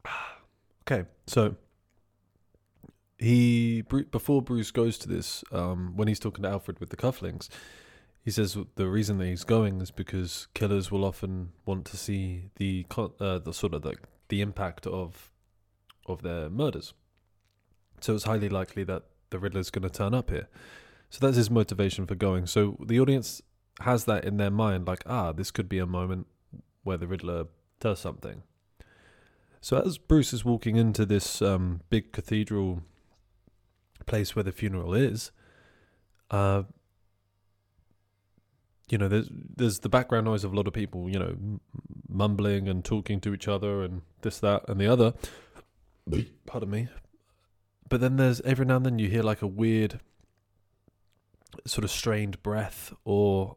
[0.91, 1.55] Okay, so
[3.19, 7.51] he before Bruce goes to this, um, when he's talking to Alfred with the cufflinks,
[8.25, 12.51] he says the reason that he's going is because killers will often want to see
[12.57, 13.97] the uh, the sort of the
[14.29, 15.31] the impact of
[16.09, 16.95] of their murders.
[18.01, 20.49] So it's highly likely that the Riddler's going to turn up here.
[21.11, 22.47] So that's his motivation for going.
[22.47, 23.43] So the audience
[23.81, 26.27] has that in their mind, like, ah, this could be a moment
[26.83, 27.47] where the Riddler
[27.81, 28.43] does something.
[29.61, 32.83] So as Bruce is walking into this um, big cathedral
[34.07, 35.31] place where the funeral is,
[36.31, 36.63] uh,
[38.89, 41.37] you know, there's there's the background noise of a lot of people, you know,
[42.09, 45.13] mumbling and talking to each other and this, that, and the other.
[46.47, 46.89] Pardon me.
[47.89, 50.01] But then there's every now and then you hear like a weird,
[51.67, 53.55] sort of strained breath or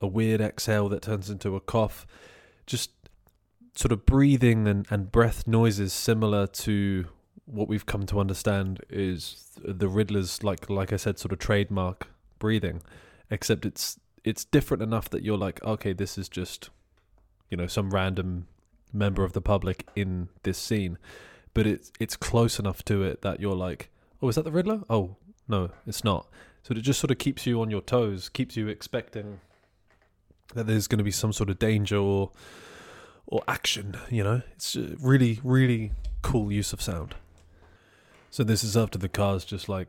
[0.00, 2.06] a weird exhale that turns into a cough.
[2.66, 2.90] Just
[3.74, 7.06] sort of breathing and, and breath noises similar to
[7.46, 12.08] what we've come to understand is the Riddler's like like I said sort of trademark
[12.38, 12.82] breathing
[13.30, 16.70] except it's it's different enough that you're like okay this is just
[17.48, 18.46] you know some random
[18.92, 20.98] member of the public in this scene
[21.54, 23.90] but it's it's close enough to it that you're like
[24.22, 25.16] oh is that the Riddler oh
[25.48, 26.26] no it's not
[26.62, 29.40] so it just sort of keeps you on your toes keeps you expecting
[30.54, 32.30] that there's going to be some sort of danger or
[33.26, 35.92] or action you know it's really really
[36.22, 37.14] cool use of sound
[38.30, 39.88] so this is after the car's just like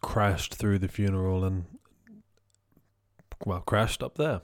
[0.00, 1.64] crashed through the funeral and
[3.44, 4.42] well crashed up there.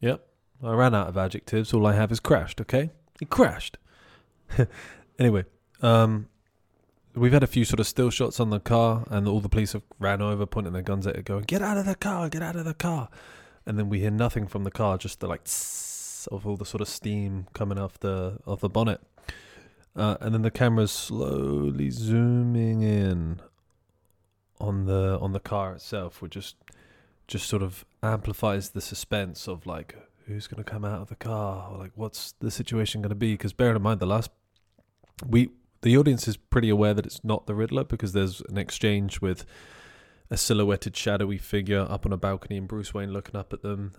[0.00, 0.26] Yep,
[0.62, 1.72] I ran out of adjectives.
[1.74, 2.60] All I have is crashed.
[2.60, 2.90] Okay,
[3.20, 3.78] it crashed.
[5.18, 5.44] anyway,
[5.82, 6.28] um,
[7.14, 9.72] we've had a few sort of still shots on the car, and all the police
[9.72, 12.28] have ran over, pointing their guns at it, going, "Get out of the car!
[12.28, 13.08] Get out of the car!"
[13.66, 15.46] And then we hear nothing from the car, just the like
[16.30, 19.00] of all the sort of steam coming off the off the bonnet.
[19.96, 23.40] Uh, and then the camera's slowly zooming in
[24.60, 26.56] on the on the car itself, which just
[27.26, 29.96] just sort of amplifies the suspense of like
[30.26, 33.14] who's going to come out of the car, or like what's the situation going to
[33.16, 33.32] be.
[33.32, 34.30] Because bear in mind, the last
[35.26, 35.50] we
[35.82, 39.44] the audience is pretty aware that it's not the Riddler because there's an exchange with
[40.30, 43.94] a silhouetted shadowy figure up on a balcony and Bruce Wayne looking up at them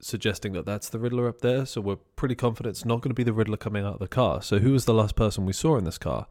[0.00, 1.64] suggesting that that's the Riddler up there.
[1.64, 4.08] So we're pretty confident it's not going to be the Riddler coming out of the
[4.08, 4.42] car.
[4.42, 6.26] So who was the last person we saw in this car?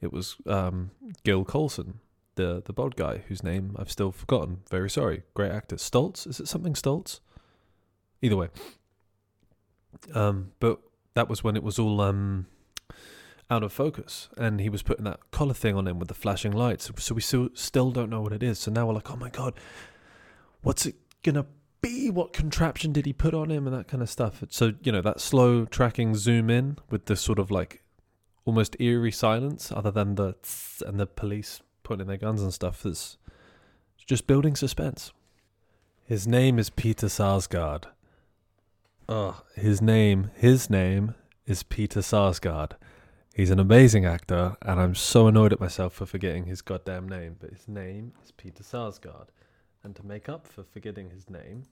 [0.00, 0.92] It was um,
[1.24, 2.00] Gil Colson,
[2.36, 4.58] the the bald guy whose name I've still forgotten.
[4.70, 5.24] Very sorry.
[5.34, 5.76] Great actor.
[5.76, 6.26] Stoltz.
[6.26, 7.20] Is it something Stoltz?
[8.22, 8.48] Either way.
[10.14, 10.80] Um, but
[11.14, 12.46] that was when it was all um,
[13.50, 16.52] out of focus, and he was putting that collar thing on him with the flashing
[16.52, 16.90] lights.
[16.98, 18.58] So we still still don't know what it is.
[18.58, 19.54] So now we're like, oh my god,
[20.60, 21.46] what's it gonna
[21.80, 22.10] be?
[22.10, 24.44] What contraption did he put on him and that kind of stuff?
[24.50, 27.82] So, you know, that slow tracking zoom in with the sort of like
[28.44, 30.34] almost eerie silence, other than the
[30.86, 33.16] and the police putting their guns and stuff, is
[33.96, 35.12] just building suspense.
[36.04, 37.84] His name is Peter Sarsgaard.
[39.08, 41.14] Oh, his name, his name
[41.46, 42.72] is Peter Sarsgaard.
[43.38, 47.36] He's an amazing actor, and I'm so annoyed at myself for forgetting his goddamn name.
[47.38, 49.28] But his name is Peter Sarsgaard.
[49.84, 51.62] And to make up for forgetting his name,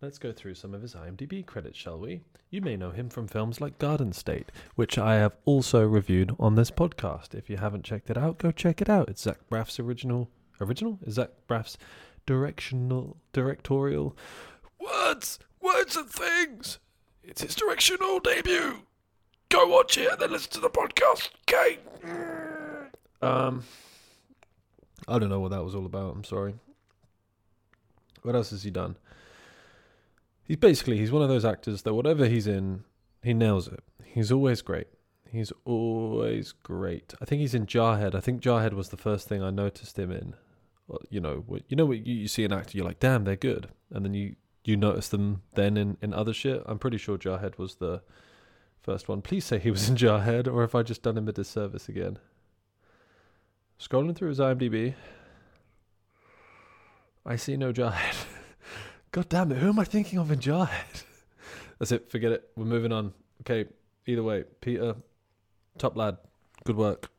[0.00, 2.22] let's go through some of his IMDb credits, shall we?
[2.48, 6.54] You may know him from films like Garden State, which I have also reviewed on
[6.54, 7.34] this podcast.
[7.34, 9.10] If you haven't checked it out, go check it out.
[9.10, 10.30] It's Zach Braff's original.
[10.58, 10.98] Original?
[11.02, 11.76] Is Zach Braff's
[12.24, 14.16] directional, directorial.
[14.80, 15.38] Words!
[15.60, 16.78] Words and things!
[17.22, 18.86] It's his directional debut!
[19.54, 21.78] Go watch it and then listen to the podcast, okay?
[23.22, 23.62] Um.
[25.06, 26.56] I don't know what that was all about, I'm sorry.
[28.22, 28.96] What else has he done?
[30.42, 32.82] He's basically he's one of those actors that whatever he's in,
[33.22, 33.84] he nails it.
[34.02, 34.88] He's always great.
[35.30, 37.14] He's always great.
[37.22, 38.16] I think he's in Jarhead.
[38.16, 40.34] I think Jarhead was the first thing I noticed him in.
[41.10, 44.04] You know, you know what you, see an actor, you're like, damn, they're good, and
[44.04, 44.34] then you
[44.64, 46.60] you notice them then in in other shit.
[46.66, 48.02] I'm pretty sure Jarhead was the
[48.84, 49.22] first one.
[49.22, 52.18] Please say he was in Jarhead, or have I just done him a disservice again.
[53.80, 54.94] Scrolling through his IMDb,
[57.24, 58.26] I see no Jarhead.
[59.12, 61.04] God damn it, who am I thinking of in Jarhead?
[61.78, 62.50] That's it, forget it.
[62.56, 63.14] We're moving on.
[63.40, 63.68] Okay,
[64.06, 64.96] either way, Peter,
[65.78, 66.18] top lad,
[66.64, 67.10] good work.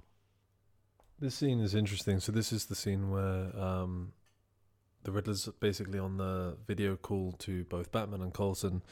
[1.19, 2.19] This scene is interesting.
[2.19, 4.11] So this is the scene where um,
[5.03, 8.83] the Riddler's basically on the video call to both Batman and Colson.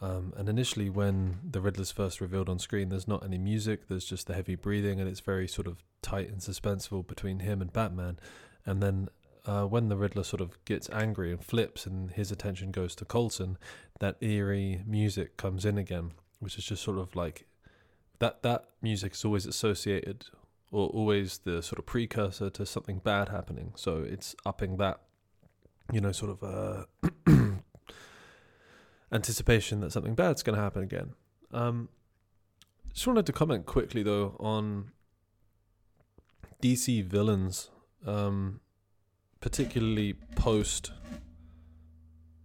[0.00, 3.88] Um, and initially, when the Riddler's first revealed on screen, there's not any music.
[3.88, 7.60] There's just the heavy breathing, and it's very sort of tight and suspenseful between him
[7.60, 8.18] and Batman.
[8.64, 9.08] And then
[9.44, 13.04] uh, when the Riddler sort of gets angry and flips and his attention goes to
[13.04, 13.56] Colson,
[13.98, 17.46] that eerie music comes in again, which is just sort of like
[18.18, 18.42] that.
[18.42, 20.26] That music is always associated
[20.70, 23.72] or always the sort of precursor to something bad happening.
[23.74, 25.00] So it's upping that,
[25.92, 26.84] you know, sort of uh,
[29.12, 31.14] anticipation that something bad's going to happen again.
[31.52, 31.88] Um,
[32.92, 34.92] just wanted to comment quickly though on
[36.62, 37.70] DC villains.
[38.06, 38.60] Um,
[39.40, 40.92] particularly post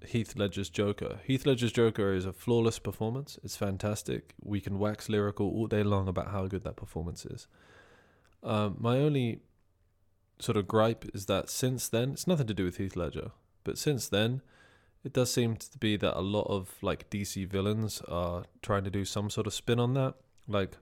[0.05, 1.19] Heath Ledger's Joker.
[1.25, 3.39] Heath Ledger's Joker is a flawless performance.
[3.43, 4.33] It's fantastic.
[4.41, 7.47] We can wax lyrical all day long about how good that performance is.
[8.43, 9.39] Um, my only
[10.39, 13.31] sort of gripe is that since then, it's nothing to do with Heath Ledger,
[13.63, 14.41] but since then,
[15.03, 18.89] it does seem to be that a lot of like DC villains are trying to
[18.89, 20.15] do some sort of spin on that.
[20.47, 20.77] Like,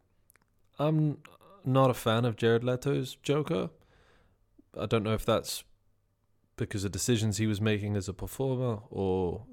[0.78, 1.18] I'm
[1.66, 3.70] not a fan of Jared Leto's Joker.
[4.80, 5.64] I don't know if that's
[6.56, 9.46] because of decisions he was making as a performer or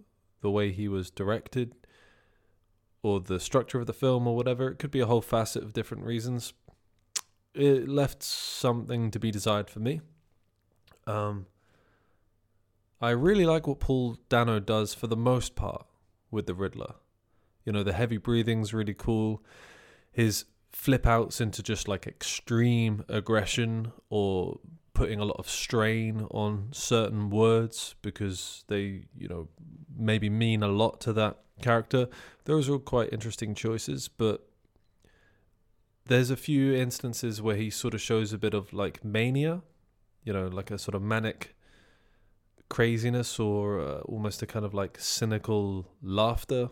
[0.43, 1.75] the way he was directed
[3.03, 4.69] or the structure of the film or whatever.
[4.69, 6.53] It could be a whole facet of different reasons.
[7.55, 10.03] It left something to be desired for me.
[11.07, 11.47] Um,
[13.01, 15.87] I really like what Paul Dano does for the most part
[16.31, 16.95] with the Riddler.
[17.65, 19.43] You know, the heavy breathing's really cool.
[20.11, 24.59] His flip outs into just like extreme aggression or
[24.95, 29.49] putting a lot of strain on certain words because they, you know,
[29.97, 32.09] maybe mean a lot to that character.
[32.47, 34.49] Those are all quite interesting choices, but
[36.07, 39.63] there's a few instances where he sort of shows a bit of like mania,
[40.25, 41.55] you know, like a sort of manic
[42.69, 46.71] craziness or uh, almost a kind of like cynical laughter.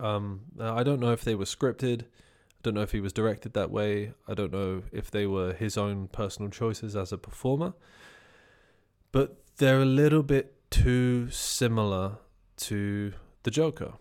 [0.00, 2.02] Um, I don't know if they were scripted.
[2.02, 4.12] I don't know if he was directed that way.
[4.26, 7.74] I don't know if they were his own personal choices as a performer.
[9.10, 12.18] But they're a little bit too similar
[12.58, 13.12] to
[13.42, 13.94] the Joker.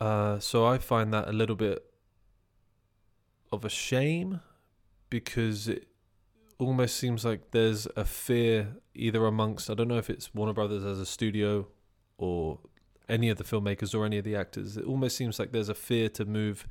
[0.00, 1.84] Uh, so I find that a little bit
[3.52, 4.40] of a shame
[5.08, 5.88] because it
[6.60, 10.84] almost seems like there's a fear either amongst I don't know if it's Warner Brothers
[10.84, 11.66] as a studio
[12.18, 12.58] or
[13.08, 14.76] any of the filmmakers or any of the actors.
[14.76, 16.66] It almost seems like there's a fear to move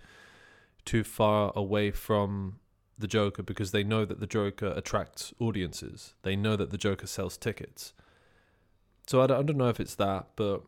[0.86, 2.60] too far away from
[2.98, 6.14] the Joker because they know that the Joker attracts audiences.
[6.24, 7.94] They know that the Joker sells tickets.
[9.08, 10.62] So I don't, I don't know if it's that, but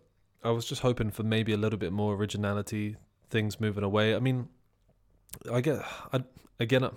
[0.43, 2.97] I was just hoping for maybe a little bit more originality,
[3.29, 4.15] things moving away.
[4.15, 4.47] I mean,
[5.51, 6.23] I get, I
[6.59, 6.89] again,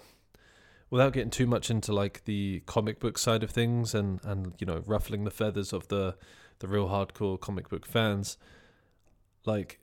[0.94, 4.64] without getting too much into like the comic book side of things and and you
[4.64, 6.14] know ruffling the feathers of the
[6.60, 8.38] the real hardcore comic book fans,
[9.44, 9.80] like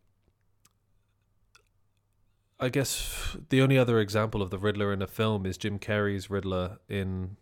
[2.61, 6.29] I guess the only other example of the Riddler in a film is Jim Carrey's
[6.29, 7.35] Riddler in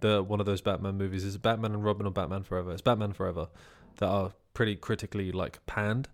[0.00, 1.24] the one of those Batman movies.
[1.24, 2.72] Is Batman and Robin or Batman Forever?
[2.72, 3.48] It's Batman Forever
[3.96, 6.10] that are pretty critically like panned.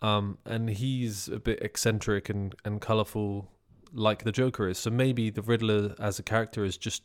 [0.00, 3.50] Um, and he's a bit eccentric and, and colorful
[3.94, 4.78] like the Joker is.
[4.78, 7.02] So maybe the Riddler as a character is just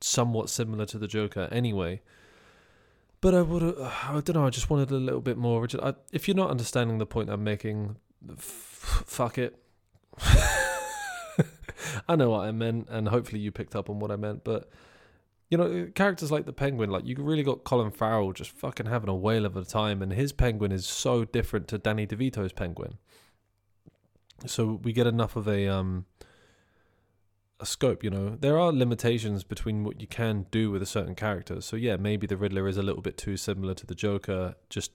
[0.00, 2.02] somewhat similar to the Joker anyway.
[3.20, 4.46] But I would, uh, I don't know.
[4.46, 5.66] I just wanted a little bit more.
[5.82, 7.96] I, if you're not understanding the point I'm making,
[8.30, 9.58] f- fuck it.
[12.08, 14.44] I know what I meant, and hopefully you picked up on what I meant.
[14.44, 14.70] But
[15.50, 19.08] you know, characters like the Penguin, like you really got Colin Farrell just fucking having
[19.08, 22.98] a whale of a time, and his Penguin is so different to Danny DeVito's Penguin.
[24.46, 26.06] So we get enough of a um
[27.60, 28.36] a scope, you know.
[28.40, 31.60] There are limitations between what you can do with a certain character.
[31.60, 34.92] So yeah, maybe the Riddler is a little bit too similar to the Joker, just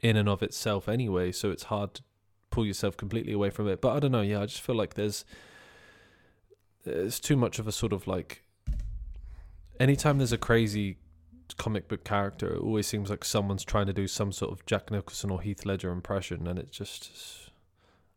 [0.00, 1.32] in and of itself anyway.
[1.32, 2.02] So it's hard to
[2.50, 3.80] pull yourself completely away from it.
[3.80, 4.20] But I don't know.
[4.20, 5.24] Yeah, I just feel like there's
[6.84, 8.44] there's too much of a sort of like
[9.80, 10.98] anytime there's a crazy
[11.58, 14.90] comic book character, it always seems like someone's trying to do some sort of Jack
[14.90, 17.43] Nicholson or Heath Ledger impression, and it just.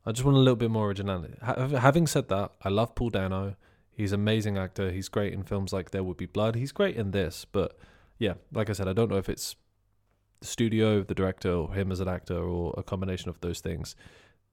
[0.08, 1.34] I just want a little bit more originality.
[1.42, 3.58] having said that, I love Paul Dano.
[3.92, 4.90] He's an amazing actor.
[4.90, 6.56] He's great in films like There Would Be Blood.
[6.56, 7.78] He's great in this, but
[8.18, 9.58] yeah, like I said, I don't know if it's
[10.40, 13.98] the studio, the director, or him as an actor, or a combination of those things.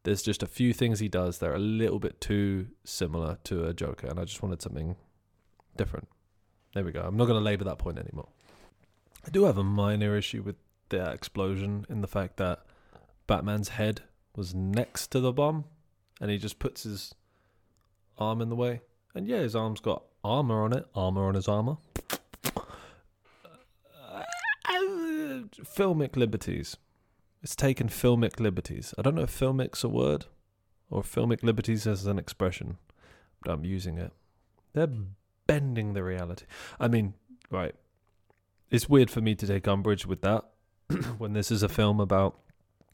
[0.03, 3.65] There's just a few things he does that are a little bit too similar to
[3.65, 4.97] a Joker, and I just wanted something
[5.77, 6.09] different.
[6.75, 7.03] There we go.
[7.03, 8.29] I'm not going to labour that point anymore.
[9.25, 10.57] I do have a minor issue with
[10.89, 12.65] the explosion in the fact that
[13.29, 14.03] Batman's head
[14.37, 15.65] was next to the bomb
[16.21, 17.15] and he just puts his
[18.19, 18.81] arm in the way.
[19.15, 21.77] And yeah, his arm's got armor on it, armor on his armor.
[25.63, 26.77] filmic liberties.
[27.43, 28.95] It's taken filmic liberties.
[28.99, 30.27] I don't know if filmic's a word
[30.91, 32.79] or filmic liberties as an expression,
[33.43, 34.13] but I'm using it.
[34.73, 34.89] They're
[35.47, 36.47] bending the reality.
[36.81, 37.15] I mean,
[37.51, 37.75] right.
[38.71, 40.45] It's weird for me to take umbrage with that
[41.19, 42.39] when this is a film about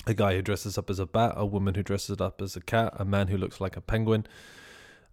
[0.07, 2.61] a guy who dresses up as a bat, a woman who dresses up as a
[2.61, 4.27] cat, a man who looks like a penguin,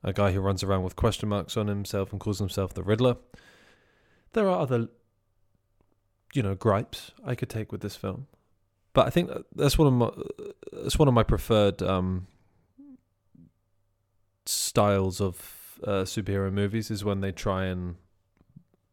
[0.03, 3.17] a guy who runs around with question marks on himself and calls himself the Riddler.
[4.33, 4.88] There are other,
[6.33, 8.27] you know, gripes I could take with this film,
[8.93, 10.11] but I think that's one of my
[10.71, 12.27] that's one of my preferred um,
[14.45, 17.95] styles of uh, superhero movies is when they try and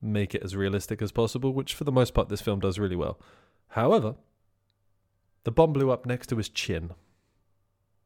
[0.00, 2.96] make it as realistic as possible, which for the most part this film does really
[2.96, 3.18] well.
[3.68, 4.16] However,
[5.44, 6.90] the bomb blew up next to his chin.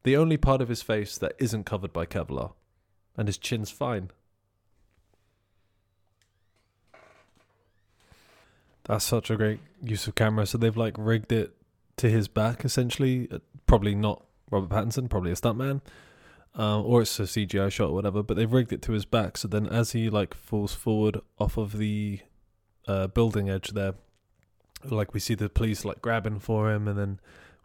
[0.02, 2.52] The only part of his face that isn't covered by Kevlar.
[3.16, 4.10] And his chin's fine.
[8.84, 10.46] That's such a great use of camera.
[10.46, 11.54] So they've like rigged it
[11.98, 13.28] to his back essentially.
[13.30, 15.80] Uh, probably not Robert Pattinson, probably a stuntman.
[16.54, 19.36] Um, or it's a CGI shot or whatever, but they've rigged it to his back.
[19.36, 22.20] So then as he like falls forward off of the
[22.86, 23.94] uh, building edge there,
[24.84, 27.20] like we see the police like grabbing for him and then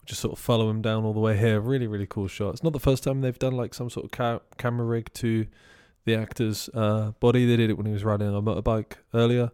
[0.05, 1.59] just sort of follow him down all the way here.
[1.59, 2.53] Really, really cool shot.
[2.53, 5.47] It's not the first time they've done like some sort of ca- camera rig to
[6.05, 7.45] the actor's uh, body.
[7.45, 9.51] They did it when he was riding on a motorbike earlier.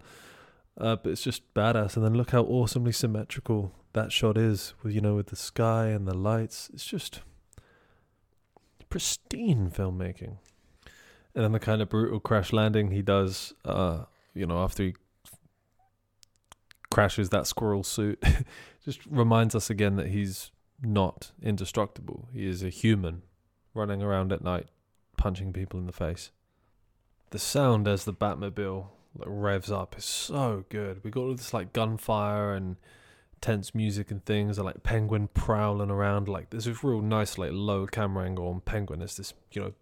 [0.78, 1.96] Uh, but it's just badass.
[1.96, 5.88] And then look how awesomely symmetrical that shot is, with you know, with the sky
[5.88, 6.70] and the lights.
[6.74, 7.22] It's just
[8.90, 10.38] pristine filmmaking.
[11.36, 14.96] And then the kind of brutal crash landing he does, uh, you know, after he
[17.00, 18.22] crashes that squirrel suit,
[18.84, 22.28] just reminds us again that he's not indestructible.
[22.34, 23.22] He is a human
[23.74, 24.68] running around at night,
[25.16, 26.32] punching people in the face.
[27.30, 28.88] The sound as the Batmobile
[29.18, 31.02] like revs up is so good.
[31.02, 32.76] We got all this like gunfire and
[33.40, 36.28] tense music and things, and like Penguin prowling around.
[36.28, 39.02] Like there's this real nice like low camera angle on Penguin.
[39.02, 39.74] It's this you know,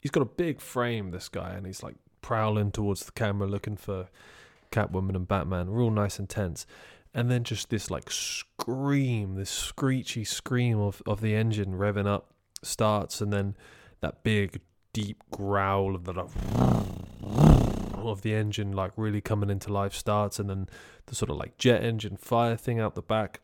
[0.00, 3.76] he's got a big frame, this guy, and he's like prowling towards the camera looking
[3.76, 4.08] for
[4.74, 5.70] Catwoman and Batman.
[5.70, 6.66] Real nice and tense.
[7.14, 12.34] And then just this like scream, this screechy scream of, of the engine revving up
[12.62, 13.56] starts, and then
[14.00, 14.60] that big
[14.92, 16.12] deep growl of the
[17.94, 20.68] of the engine like really coming into life starts and then
[21.06, 23.40] the sort of like jet engine fire thing out the back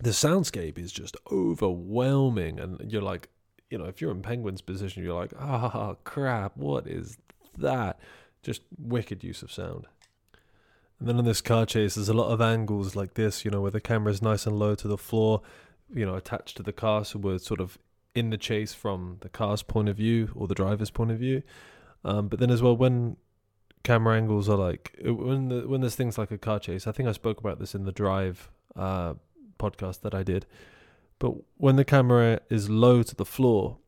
[0.00, 3.28] the soundscape is just overwhelming and you're like
[3.70, 7.16] you know if you're in penguin's position you're like oh crap what is
[7.56, 7.98] that
[8.42, 9.86] just wicked use of sound
[11.04, 13.60] and then in this car chase there's a lot of angles like this you know
[13.60, 15.42] where the camera's nice and low to the floor
[15.92, 17.76] you know attached to the car so we're sort of
[18.14, 21.42] in the chase from the car's point of view or the driver's point of view
[22.04, 23.18] um, but then as well when
[23.84, 26.88] camera angles are like uh, when the, when there's things like a car chase.
[26.88, 29.14] I think I spoke about this in the Drive uh,
[29.60, 30.46] podcast that I did.
[31.20, 33.78] But when the camera is low to the floor,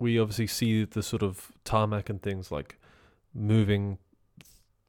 [0.00, 2.78] we obviously see the sort of tarmac and things like
[3.32, 3.98] moving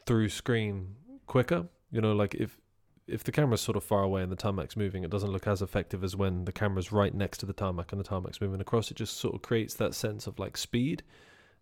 [0.05, 0.95] through screen
[1.34, 1.65] quicker.
[1.91, 2.61] You know, like if
[3.07, 5.63] if the camera's sort of far away and the tarmac's moving, it doesn't look as
[5.63, 8.91] effective as when the camera's right next to the tarmac and the tarmac's moving across.
[8.91, 11.01] It just sort of creates that sense of like speed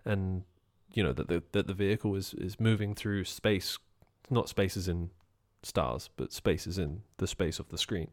[0.04, 0.44] and
[0.94, 3.80] you know that the that the vehicle is is moving through space,
[4.30, 5.10] not spaces in
[5.64, 8.10] stars, but spaces in the space of the screen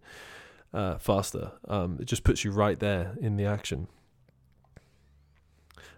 [0.73, 1.51] uh, faster.
[1.67, 3.89] Um, it just puts you right there in the action,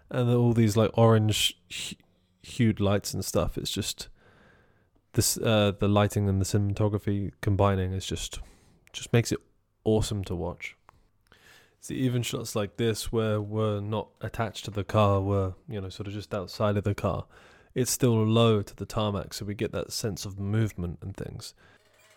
[0.09, 1.55] and all these like orange
[2.41, 3.59] hued lights and stuff.
[3.59, 4.09] It's just
[5.13, 8.39] this uh, the lighting and the cinematography combining is just
[8.93, 9.39] just makes it
[9.83, 10.75] awesome to watch.
[11.79, 15.89] See, even shots like this where we're not attached to the car, we're, you know,
[15.89, 17.25] sort of just outside of the car,
[17.73, 21.55] it's still low to the tarmac, so we get that sense of movement and things.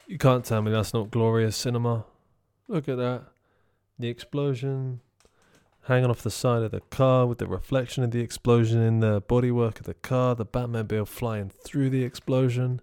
[0.07, 2.05] You can't tell me that's not glorious cinema.
[2.69, 3.23] Look at that.
[3.99, 5.01] The explosion
[5.87, 9.21] hanging off the side of the car with the reflection of the explosion in the
[9.23, 12.81] bodywork of the car, the Batmobile flying through the explosion.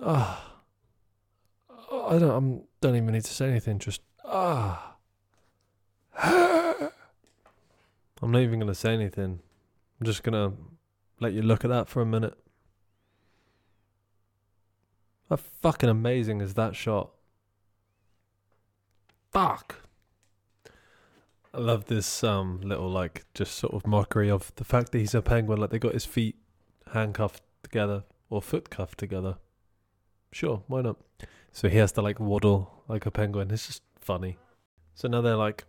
[0.00, 0.52] Ah.
[1.70, 4.96] I don't I'm, don't even need to say anything, just ah.
[8.22, 9.40] I'm not even going to say anything.
[10.00, 10.56] I'm just going to
[11.20, 12.36] let you look at that for a minute.
[15.28, 17.10] How fucking amazing is that shot?
[19.32, 19.85] Fuck.
[21.56, 25.14] I love this um little like just sort of mockery of the fact that he's
[25.14, 25.58] a penguin.
[25.58, 26.36] Like they got his feet
[26.92, 29.38] handcuffed together or foot cuffed together.
[30.32, 30.98] Sure, why not?
[31.52, 33.50] So he has to like waddle like a penguin.
[33.50, 34.36] It's just funny.
[34.94, 35.64] So now they're like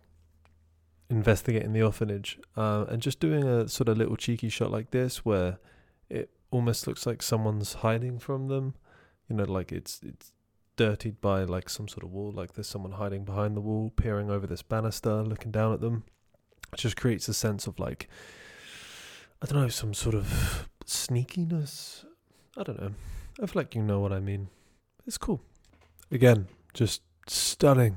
[1.08, 5.24] investigating the orphanage uh, and just doing a sort of little cheeky shot like this
[5.24, 5.58] where
[6.10, 8.74] it almost looks like someone's hiding from them
[9.26, 10.32] you know like it's it's
[10.78, 14.30] dirtied by like some sort of wall like there's someone hiding behind the wall peering
[14.30, 16.04] over this banister looking down at them
[16.72, 18.08] it just creates a sense of like
[19.42, 22.06] i don't know some sort of sneakiness
[22.56, 22.94] i don't know
[23.42, 24.48] i feel like you know what i mean
[25.06, 25.42] it's cool
[26.10, 27.96] again just stunning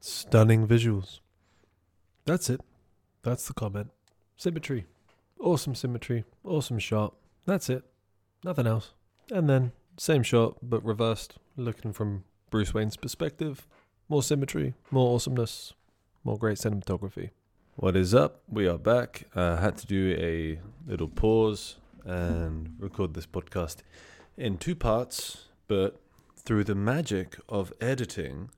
[0.00, 1.20] stunning visuals
[2.28, 2.60] that's it.
[3.22, 3.88] That's the comment.
[4.36, 4.84] Symmetry.
[5.40, 6.24] Awesome symmetry.
[6.44, 7.14] Awesome shot.
[7.46, 7.84] That's it.
[8.44, 8.92] Nothing else.
[9.30, 13.66] And then, same shot, but reversed, looking from Bruce Wayne's perspective.
[14.08, 15.74] More symmetry, more awesomeness,
[16.24, 17.30] more great cinematography.
[17.76, 18.40] What is up?
[18.48, 19.24] We are back.
[19.34, 23.78] I uh, had to do a little pause and record this podcast
[24.36, 26.00] in two parts, but
[26.36, 28.50] through the magic of editing,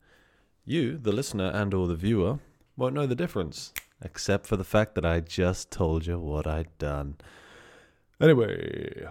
[0.64, 2.38] you, the listener and or the viewer,
[2.76, 3.72] won't know the difference,
[4.02, 7.16] except for the fact that I just told you what I'd done.
[8.20, 9.08] Anyway,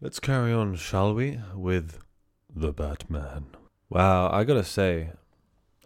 [0.00, 1.98] let's carry on, shall we, with
[2.54, 3.46] The Batman.
[3.88, 5.10] Wow, I gotta say,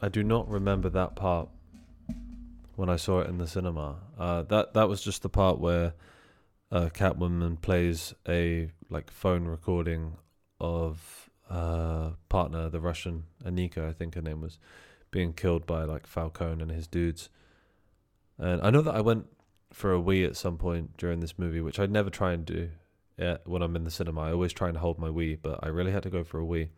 [0.00, 1.48] I do not remember that part
[2.76, 3.96] when I saw it in the cinema.
[4.18, 5.94] Uh, that that was just the part where
[6.70, 10.16] uh, Catwoman plays a like phone recording
[10.60, 14.58] of uh, partner, the Russian Annika, I think her name was,
[15.10, 17.30] being killed by like Falcone and his dudes.
[18.38, 19.26] And I know that I went
[19.72, 22.70] for a wee at some point during this movie, which I'd never try and do
[23.18, 24.22] yeah, when I'm in the cinema.
[24.22, 26.44] I always try and hold my wee, but I really had to go for a
[26.44, 26.70] wee.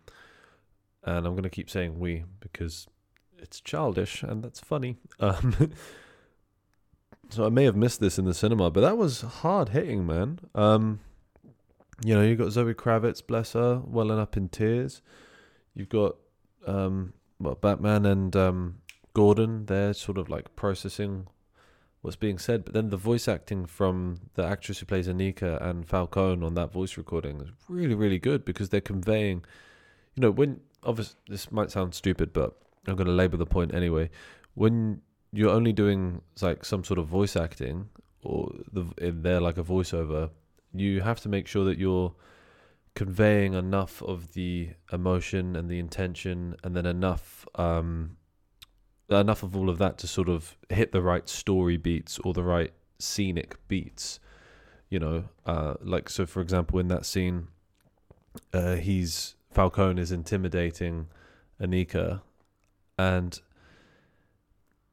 [1.05, 2.86] And I'm going to keep saying we because
[3.38, 4.97] it's childish and that's funny.
[5.20, 5.72] Um,
[7.28, 10.41] so I may have missed this in the cinema, but that was hard hitting, man.
[10.53, 10.99] Um,
[12.05, 15.01] you know, you've got Zoe Kravitz, bless her, welling up in tears.
[15.74, 16.16] You've got
[16.66, 18.78] um, well, Batman and um,
[19.14, 19.66] Gordon.
[19.66, 21.28] They're sort of like processing
[22.03, 25.86] what's being said, but then the voice acting from the actress who plays Annika and
[25.86, 29.44] Falcone on that voice recording is really, really good because they're conveying.
[30.14, 33.74] You know, when obviously this might sound stupid, but I'm going to labor the point
[33.74, 34.11] anyway.
[34.55, 37.88] When you're only doing like some sort of voice acting
[38.22, 40.30] or the in there like a voiceover
[40.74, 42.12] you have to make sure that you're
[42.94, 48.16] conveying enough of the emotion and the intention and then enough um
[49.18, 52.42] enough of all of that to sort of hit the right story beats or the
[52.42, 54.20] right scenic beats
[54.88, 57.48] you know uh like so for example in that scene
[58.52, 61.08] uh he's falcone is intimidating
[61.61, 62.20] annika
[62.98, 63.40] and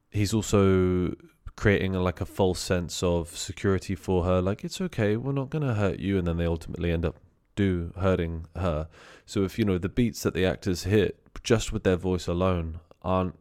[0.10, 1.14] he's also
[1.56, 5.50] creating a, like a false sense of security for her like it's okay we're not
[5.50, 7.16] going to hurt you and then they ultimately end up
[7.58, 8.88] do hurting her.
[9.26, 12.80] So if you know the beats that the actors hit just with their voice alone
[13.02, 13.38] aren't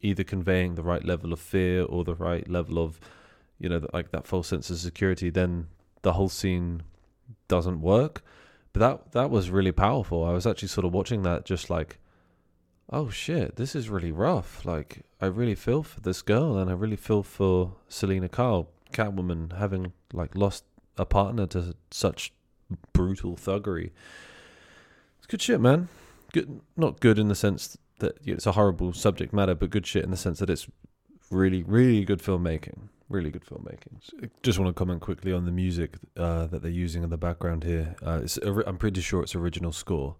[0.00, 3.00] either conveying the right level of fear or the right level of
[3.58, 5.66] you know like that false sense of security then
[6.02, 6.82] the whole scene
[7.48, 8.22] doesn't work
[8.72, 11.98] but that that was really powerful i was actually sort of watching that just like
[12.90, 14.64] oh shit, this is really rough.
[14.64, 19.56] Like, I really feel for this girl, and I really feel for Selina Kyle, Catwoman,
[19.56, 20.64] having like lost
[20.96, 22.32] a partner to such
[22.92, 23.90] brutal thuggery.
[25.18, 25.88] It's good shit, man.
[26.32, 30.04] Good, not good in the sense that it's a horrible subject matter, but good shit
[30.04, 30.66] in the sense that it's
[31.30, 32.88] really, really good filmmaking.
[33.08, 34.30] Really good filmmaking.
[34.42, 37.62] Just want to comment quickly on the music uh, that they're using in the background
[37.62, 37.94] here.
[38.02, 38.22] Uh,
[38.66, 40.16] I'm pretty sure it's original score,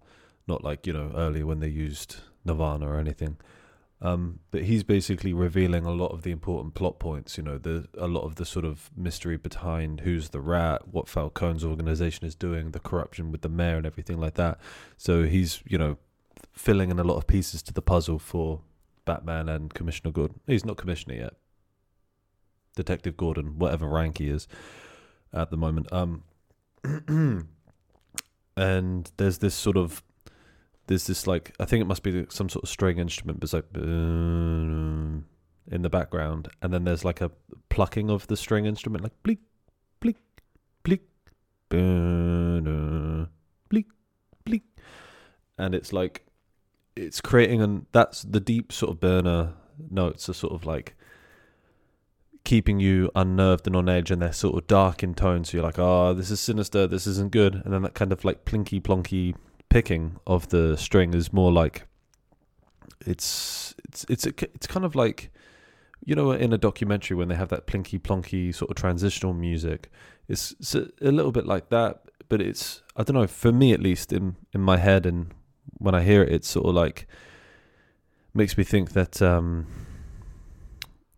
[0.47, 3.39] not like you know earlier when they used Nirvana or anything.
[4.03, 7.37] Um, but he's basically revealing a lot of the important plot points.
[7.37, 11.09] You know, the a lot of the sort of mystery behind who's the rat, what
[11.09, 14.61] Falcone's organization is doing, the corruption with the mayor, and everything like that.
[14.97, 15.97] So he's you know
[16.53, 18.61] filling in a lot of pieces to the puzzle for
[19.05, 20.41] Batman and Commissioner Gordon.
[20.47, 21.35] He's not Commissioner yet.
[22.75, 24.47] Detective Gordon, whatever rank he is
[25.33, 25.91] at the moment.
[25.93, 26.25] Um,
[28.57, 30.03] and there's this sort of
[30.87, 33.53] there's this like I think it must be some sort of string instrument, but it's
[33.53, 35.25] like in
[35.69, 37.31] the background, and then there's like a
[37.69, 39.41] plucking of the string instrument, like bleak,
[40.01, 40.17] bleak,
[40.83, 41.03] bleak,
[43.69, 43.87] bleak,
[44.45, 44.63] bleak,
[45.59, 46.26] and it's like
[46.97, 49.53] it's creating and that's the deep sort of burner
[49.91, 50.95] notes are sort of like
[52.45, 55.45] keeping you unnerved and on edge and they're sort of dark in tone.
[55.45, 57.57] So you're like oh this is sinister this isn't good.
[57.57, 59.35] And then that kind of like plinky plonky
[59.69, 61.87] picking of the string is more like
[63.05, 65.31] it's it's it's it's kind of like
[66.05, 69.91] you know in a documentary when they have that plinky plonky sort of transitional music
[70.29, 73.73] it's, it's a, a, little bit like that but it's i don't know for me
[73.73, 75.33] at least in in my head and
[75.79, 77.07] when i hear it it's sort of like
[78.35, 79.67] makes me think that um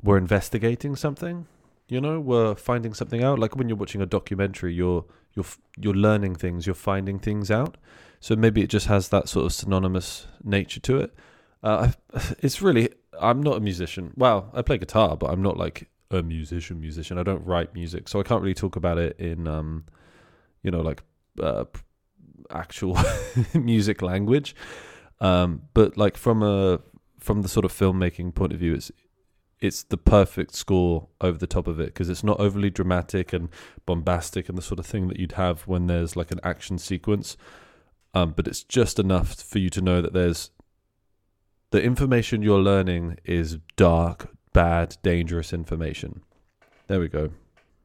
[0.03, 1.47] we're investigating something
[1.89, 5.05] you know we're finding something out like when you're watching a documentary you're
[5.35, 5.47] you're
[5.79, 7.77] you're learning things you're finding things out
[8.21, 11.15] so maybe it just has that sort of synonymous nature to it.
[11.63, 11.93] Uh,
[12.41, 12.91] it's really,
[13.21, 14.13] I'm not a musician.
[14.17, 16.81] Well, I play guitar, but I'm not like a musician.
[16.81, 17.19] Musician.
[17.19, 19.85] I don't write music, so I can't really talk about it in, um,
[20.63, 21.03] you know, like
[21.41, 21.65] uh,
[22.51, 22.99] actual
[23.55, 24.55] music language.
[25.21, 26.81] Um, but like from a
[27.19, 28.91] from the sort of filmmaking point of view, it's
[29.61, 33.49] it's the perfect score over the top of it because it's not overly dramatic and
[33.87, 37.37] bombastic and the sort of thing that you'd have when there's like an action sequence
[38.15, 40.51] um, but it's just enough for you to know that there's
[41.71, 46.23] the information you're learning is dark, bad, dangerous information.
[46.87, 47.31] There we go.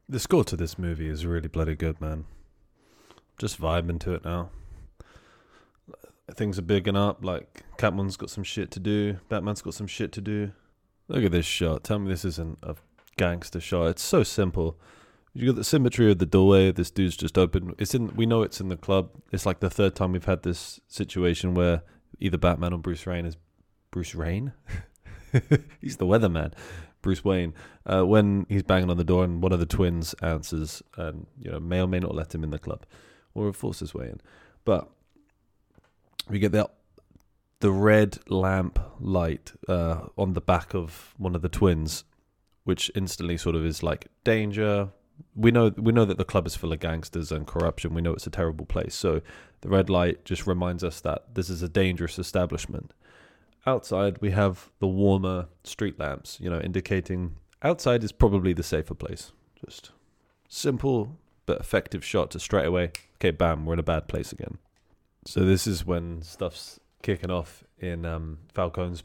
[0.08, 2.26] The score to this movie is really bloody good, man.
[3.38, 4.50] Just vibing to it now.
[6.34, 7.24] Things are bigging up.
[7.24, 9.18] Like Catwoman's got some shit to do.
[9.30, 10.52] Batman's got some shit to do.
[11.08, 11.84] Look at this shot.
[11.84, 12.76] Tell me this isn't a
[13.18, 13.88] gangster shot.
[13.88, 14.80] It's so simple.
[15.34, 16.72] You got the symmetry of the doorway.
[16.72, 17.74] This dude's just open.
[17.80, 18.16] It's in.
[18.16, 19.10] We know it's in the club.
[19.32, 21.82] It's like the third time we've had this situation where
[22.20, 23.36] either Batman or Bruce Wayne is
[23.90, 24.54] Bruce Wayne.
[25.82, 26.54] he's the weatherman,
[27.02, 27.56] Bruce Wayne.
[27.86, 31.52] Uh, when he's banging on the door and one of the twins answers, and you
[31.52, 32.86] know may or may not let him in the club,
[33.36, 34.22] or force his way in.
[34.66, 34.90] But
[36.30, 36.72] we get that
[37.64, 42.04] the red lamp light uh, on the back of one of the twins,
[42.66, 44.90] which instantly sort of is like danger.
[45.34, 47.94] We know we know that the club is full of gangsters and corruption.
[47.94, 48.94] We know it's a terrible place.
[48.96, 49.22] So
[49.62, 52.94] the red light just reminds us that this is a dangerous establishment.
[53.66, 58.94] Outside we have the warmer street lamps, you know, indicating outside is probably the safer
[58.94, 59.32] place.
[59.64, 59.92] Just
[60.50, 62.92] simple but effective shot to straight away.
[63.16, 64.58] Okay, bam, we're in a bad place again.
[65.26, 69.04] So this is when stuff's kicking off in um, Falcone's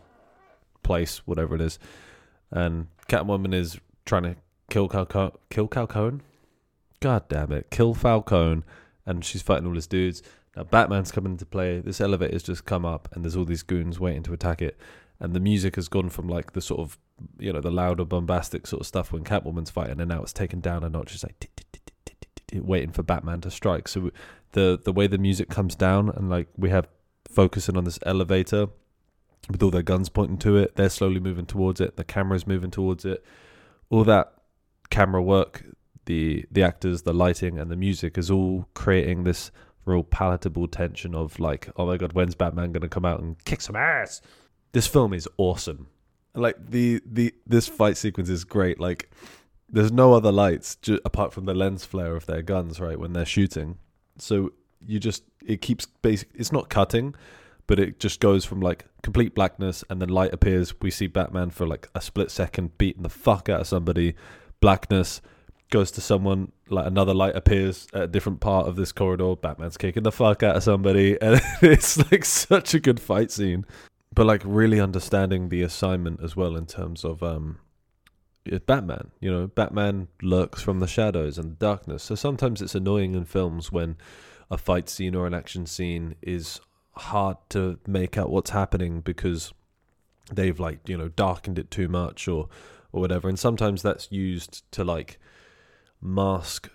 [0.83, 1.79] place, whatever it is,
[2.51, 4.37] and Catwoman is trying to
[4.71, 5.33] kill Falcone.
[5.51, 6.21] Kill Falcone.
[7.01, 8.63] God damn it, kill Falcone,
[9.07, 10.23] and she's fighting all his dudes.
[10.57, 11.81] Now Batman's coming into play.
[11.81, 14.77] This elevator's just come up, and there's all these goons waiting to attack it.
[15.21, 16.99] And the music has gone from like the sort of,
[17.39, 20.61] you know, the louder, bombastic sort of stuff when Catwoman's fighting, and now it's taken
[20.61, 21.15] down a notch.
[21.15, 21.39] It's like
[22.53, 23.89] waiting for Batman to strike.
[23.89, 24.11] So
[24.53, 26.89] the the way the music comes down and like we have
[27.29, 28.69] focusing on this elevator
[29.51, 31.97] with all their guns pointing to it, they're slowly moving towards it.
[31.97, 33.25] The camera's moving towards it.
[33.91, 34.33] All that
[34.91, 35.65] camera work,
[36.07, 39.51] the the actors, the lighting, and the music is all creating this
[39.85, 43.61] real palatable tension of like, oh my god, when's Batman gonna come out and kick
[43.61, 44.21] some ass?
[44.73, 45.89] This film is awesome.
[46.35, 48.79] Like the the this fight sequence is great.
[48.79, 49.11] Like
[49.69, 53.13] there's no other lights ju- apart from the lens flare of their guns, right, when
[53.13, 53.79] they're shooting.
[54.19, 54.53] So
[54.87, 56.29] you just it keeps basic.
[56.35, 57.15] It's not cutting,
[57.67, 60.75] but it just goes from like complete blackness and then light appears.
[60.81, 64.15] We see Batman for like a split second beating the fuck out of somebody.
[64.61, 65.21] Blackness
[65.71, 69.37] goes to someone like another light appears at a different part of this corridor.
[69.37, 73.65] Batman's kicking the fuck out of somebody, and it's like such a good fight scene.
[74.15, 77.59] But like really understanding the assignment as well in terms of um
[78.67, 79.11] Batman.
[79.21, 82.03] You know, Batman lurks from the shadows and the darkness.
[82.03, 83.97] So sometimes it's annoying in films when
[84.51, 86.61] a fight scene or an action scene is
[86.93, 89.53] hard to make out what's happening because
[90.33, 92.49] they've like you know darkened it too much or
[92.93, 93.29] or whatever.
[93.29, 95.19] And sometimes that's used to like
[96.01, 96.71] mask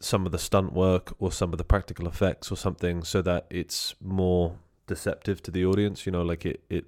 [0.00, 3.46] some of the stunt work or some of the practical effects or something so that
[3.48, 6.84] it's more deceptive to the audience you know like it it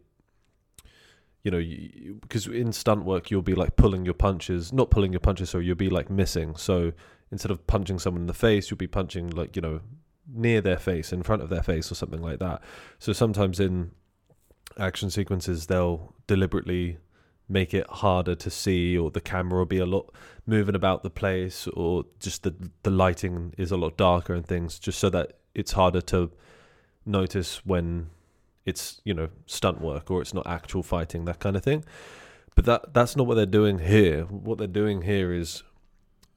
[1.46, 5.20] you know, because in stunt work you'll be like pulling your punches, not pulling your
[5.20, 6.56] punches, so you'll be like missing.
[6.56, 6.92] So
[7.30, 9.80] instead of punching someone in the face, you'll be punching like you know
[10.34, 12.62] near their face, in front of their face, or something like that.
[12.98, 13.92] So sometimes in
[14.76, 16.98] action sequences they'll deliberately
[17.48, 20.12] make it harder to see, or the camera will be a lot
[20.46, 24.80] moving about the place, or just the the lighting is a lot darker and things,
[24.80, 26.32] just so that it's harder to
[27.04, 28.10] notice when
[28.66, 31.84] it's you know stunt work or it's not actual fighting that kind of thing.
[32.54, 34.24] But that that's not what they're doing here.
[34.24, 35.62] What they're doing here is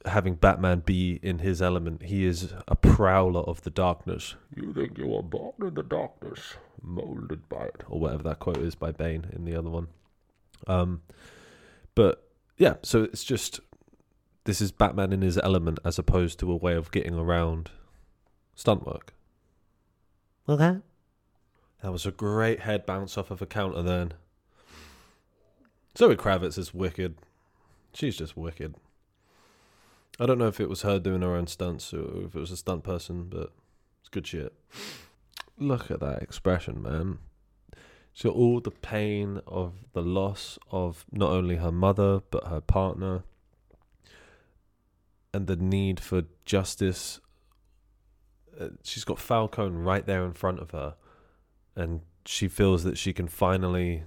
[0.06, 2.04] having batman be in his element.
[2.04, 4.36] He is a prowler of the darkness.
[4.56, 7.84] You think you are born in the darkness molded by it.
[7.90, 9.88] Or whatever that quote is by bane in the other one.
[10.68, 11.02] Um
[11.96, 13.60] but yeah so it's just
[14.44, 17.72] this is batman in his element as opposed to a way of getting around
[18.56, 19.14] stunt work.
[20.48, 20.80] Okay
[21.82, 24.14] that was a great head bounce off of a counter then.
[25.98, 27.16] Zoe Kravitz is wicked.
[27.94, 28.76] She's just wicked.
[30.20, 32.52] I don't know if it was her doing her own stunts or if it was
[32.52, 33.52] a stunt person, but
[34.02, 34.54] it's good shit.
[35.58, 37.20] Look at that expression, man.
[38.14, 43.24] So all the pain of the loss of not only her mother but her partner
[45.34, 47.20] and the need for justice.
[48.60, 50.96] Uh, she's got Falcone right there in front of her
[51.76, 54.04] and she feels that she can finally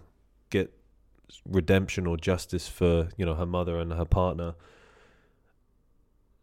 [0.51, 0.73] get
[1.49, 4.55] redemption or justice for you know her mother and her partner.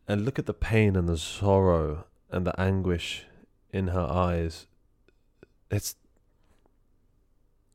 [0.08, 3.26] And look at the pain and the sorrow and the anguish
[3.72, 4.66] in her eyes.
[5.70, 5.96] It's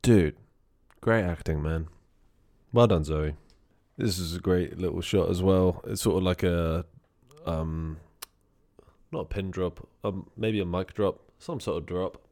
[0.01, 0.35] dude
[1.05, 1.87] great acting man.
[2.73, 3.35] Well done zoe.
[3.95, 5.83] This is a great little shot as well.
[5.85, 6.83] It's sort of like a
[7.45, 7.97] um
[9.11, 12.24] not a pin drop um maybe a mic drop some sort of drop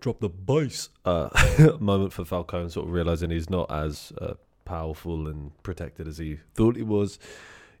[0.00, 1.28] drop the bass uh,
[1.80, 4.34] moment for Falcone, sort of realizing he's not as uh,
[4.64, 7.18] powerful and protected as he thought he was.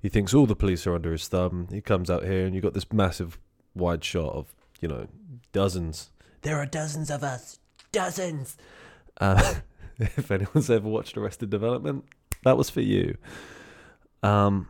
[0.00, 1.68] He thinks all the police are under his thumb.
[1.70, 3.38] He comes out here, and you've got this massive
[3.74, 5.08] wide shot of, you know,
[5.52, 6.10] dozens.
[6.42, 7.58] There are dozens of us.
[7.92, 8.56] Dozens.
[9.20, 9.54] Uh,
[9.98, 12.04] if anyone's ever watched Arrested Development,
[12.44, 13.16] that was for you.
[14.22, 14.68] Um,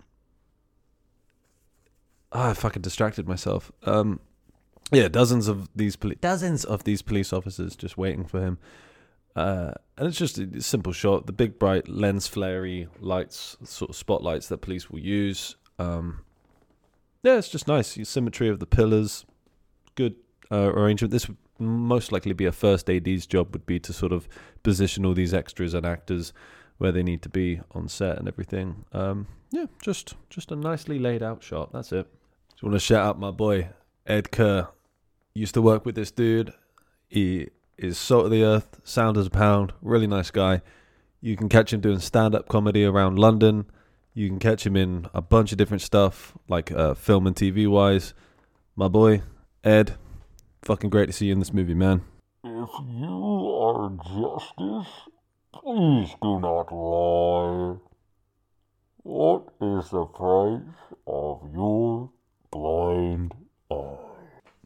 [2.32, 3.72] oh, I fucking distracted myself.
[3.84, 4.20] Um,
[4.93, 8.59] yeah, dozens of these poli- dozens of these police officers just waiting for him.
[9.34, 11.26] Uh, and it's just a simple shot.
[11.26, 15.57] The big bright lens flary lights, sort of spotlights that police will use.
[15.78, 16.20] Um,
[17.22, 17.99] yeah, it's just nice.
[18.09, 19.26] Symmetry of the pillars,
[19.95, 20.14] good
[20.51, 21.11] uh, arrangement.
[21.11, 24.28] This would most likely be a first AD's job would be to sort of
[24.62, 26.32] position all these extras and actors
[26.78, 28.84] where they need to be on set and everything.
[28.93, 31.72] Um, yeah, just just a nicely laid out shot.
[31.72, 32.07] That's it.
[32.51, 33.68] Just want to shout out my boy
[34.07, 34.68] Ed Kerr.
[35.37, 36.55] Used to work with this dude.
[37.09, 40.62] He is salt of the earth, sound as a pound, really nice guy.
[41.20, 43.66] You can catch him doing stand up comedy around London.
[44.14, 47.68] You can catch him in a bunch of different stuff, like uh, film and TV
[47.68, 48.14] wise.
[48.76, 49.20] My boy,
[49.62, 49.97] Ed,
[50.62, 52.01] fucking great to see you in this movie, man.
[52.43, 54.95] If you are justice,
[55.53, 57.76] please do not lie.
[59.03, 62.09] What is the price of your
[62.51, 63.34] blind
[63.70, 64.05] eye?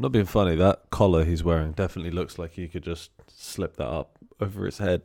[0.00, 3.86] Not being funny, that collar he's wearing definitely looks like he could just slip that
[3.86, 5.02] up over his head.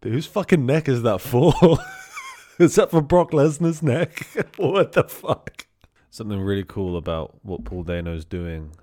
[0.00, 1.52] Dude, whose fucking neck is that for?
[2.60, 4.28] is that for Brock Lesnar's neck?
[4.58, 5.66] what the fuck?
[6.08, 8.76] Something really cool about what Paul Dano's doing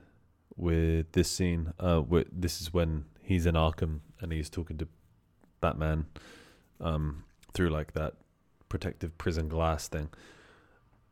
[0.57, 1.71] with this scene.
[1.79, 4.89] Uh, with, this is when he's in Arkham and he's talking to
[5.61, 6.05] Batman
[6.81, 7.23] um,
[7.53, 8.15] through like that
[8.67, 10.09] protective prison glass thing.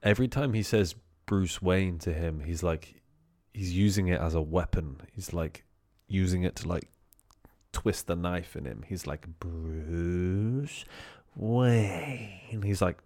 [0.03, 0.95] Every time he says
[1.25, 3.01] Bruce Wayne to him, he's like,
[3.55, 4.97] he's using it as a weapon.
[5.13, 5.63] He's like
[6.07, 6.89] using it to like
[7.71, 8.83] twist the knife in him.
[8.85, 10.83] He's like Bruce
[11.37, 12.61] Wayne.
[12.63, 12.97] He's like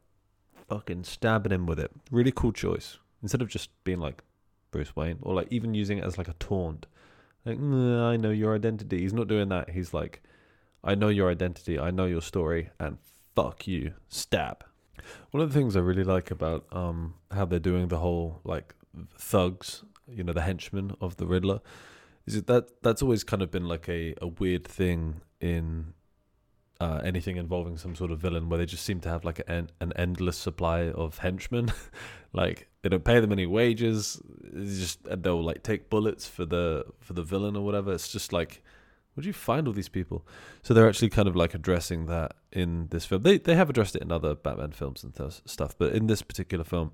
[0.67, 1.91] fucking stabbing him with it.
[2.09, 2.97] Really cool choice.
[3.21, 4.23] Instead of just being like
[4.71, 6.87] Bruce Wayne or like even using it as like a taunt.
[7.45, 9.01] Like, I know your identity.
[9.01, 9.69] He's not doing that.
[9.69, 10.23] He's like,
[10.83, 11.77] I know your identity.
[11.77, 12.97] I know your story and
[13.35, 13.93] fuck you.
[14.07, 14.63] Stab.
[15.29, 18.73] One of the things I really like about um how they're doing the whole like
[19.17, 21.61] thugs, you know, the henchmen of the Riddler,
[22.25, 25.93] is it that that's always kind of been like a, a weird thing in
[26.81, 29.69] uh, anything involving some sort of villain where they just seem to have like an
[29.81, 31.71] an endless supply of henchmen.
[32.33, 34.21] like they don't pay them any wages.
[34.53, 37.93] It's just they'll like take bullets for the for the villain or whatever.
[37.93, 38.63] It's just like
[39.13, 40.25] where do you find all these people?
[40.61, 43.23] So they're actually kind of like addressing that in this film.
[43.23, 46.21] They they have addressed it in other Batman films and th- stuff, but in this
[46.21, 46.91] particular film,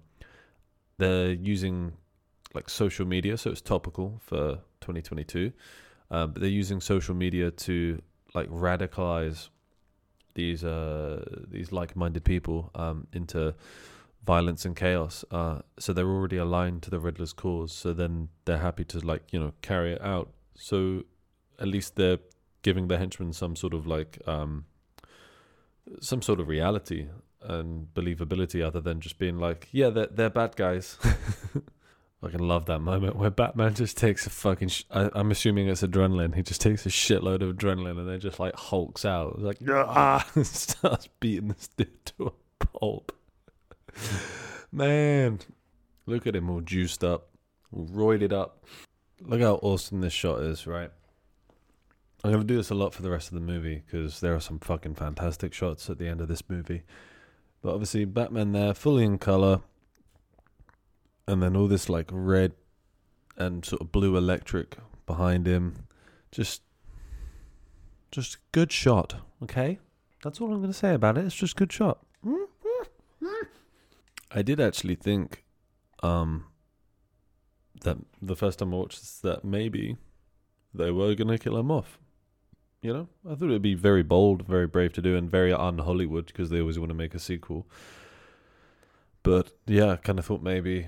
[0.97, 1.93] they're using
[2.55, 5.51] like social media, so it's topical for 2022.
[6.11, 8.01] Um, but they're using social media to
[8.33, 9.49] like radicalize
[10.33, 13.55] these uh these like-minded people um into
[14.25, 15.23] violence and chaos.
[15.31, 17.71] Uh, so they're already aligned to the Riddler's cause.
[17.71, 20.31] So then they're happy to like you know carry it out.
[20.55, 21.03] So
[21.59, 22.19] at least they're
[22.63, 24.65] giving the henchmen some sort of like um
[26.01, 27.07] some sort of reality
[27.41, 30.97] and believability other than just being like yeah they're they're bad guys.
[32.23, 34.69] I can love that moment where Batman just takes a fucking.
[34.69, 36.33] Sh- I, I'm assuming it's adrenaline.
[36.35, 39.39] He just takes a shitload of adrenaline and then just like hulks out.
[39.39, 43.11] Like yeah, ah, starts beating this dude to a pulp.
[44.71, 45.39] Man,
[46.05, 47.29] look at him all juiced up,
[47.71, 48.65] all roided up.
[49.21, 50.91] Look how awesome this shot is, right?
[52.23, 54.39] I'm gonna do this a lot for the rest of the movie because there are
[54.39, 56.81] some fucking fantastic shots at the end of this movie.
[57.61, 59.61] But obviously, Batman there, fully in color,
[61.27, 62.53] and then all this like red
[63.37, 65.87] and sort of blue electric behind him.
[66.31, 66.61] Just,
[68.11, 69.15] just good shot.
[69.43, 69.79] Okay,
[70.23, 71.25] that's all I'm gonna say about it.
[71.25, 71.99] It's just good shot.
[74.31, 75.45] I did actually think,
[76.03, 76.45] um,
[77.81, 79.97] that the first time I watched this, that maybe
[80.73, 81.99] they were gonna kill him off.
[82.81, 85.79] You know, I thought it'd be very bold, very brave to do, and very un
[85.79, 87.65] Hollywood because they always want to make a sequel.
[89.23, 90.87] But yeah, I kind of thought maybe,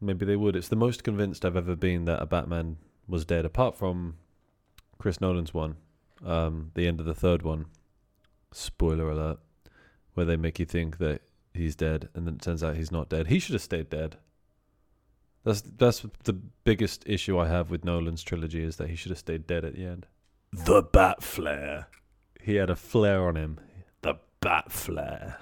[0.00, 0.56] maybe they would.
[0.56, 2.76] It's the most convinced I've ever been that a Batman
[3.06, 4.16] was dead, apart from
[4.98, 5.76] Chris Nolan's one,
[6.24, 7.66] um, the end of the third one.
[8.52, 9.38] Spoiler alert,
[10.14, 11.22] where they make you think that
[11.52, 13.26] he's dead, and then it turns out he's not dead.
[13.26, 14.16] He should have stayed dead.
[15.44, 19.18] That's that's the biggest issue I have with Nolan's trilogy is that he should have
[19.18, 20.06] stayed dead at the end.
[20.52, 21.88] The bat flare.
[22.40, 23.58] He had a flare on him.
[24.02, 25.38] The bat flare.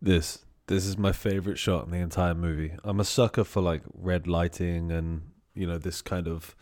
[0.00, 2.72] This this is my favorite shot in the entire movie.
[2.82, 6.56] I'm a sucker for like red lighting and you know this kind of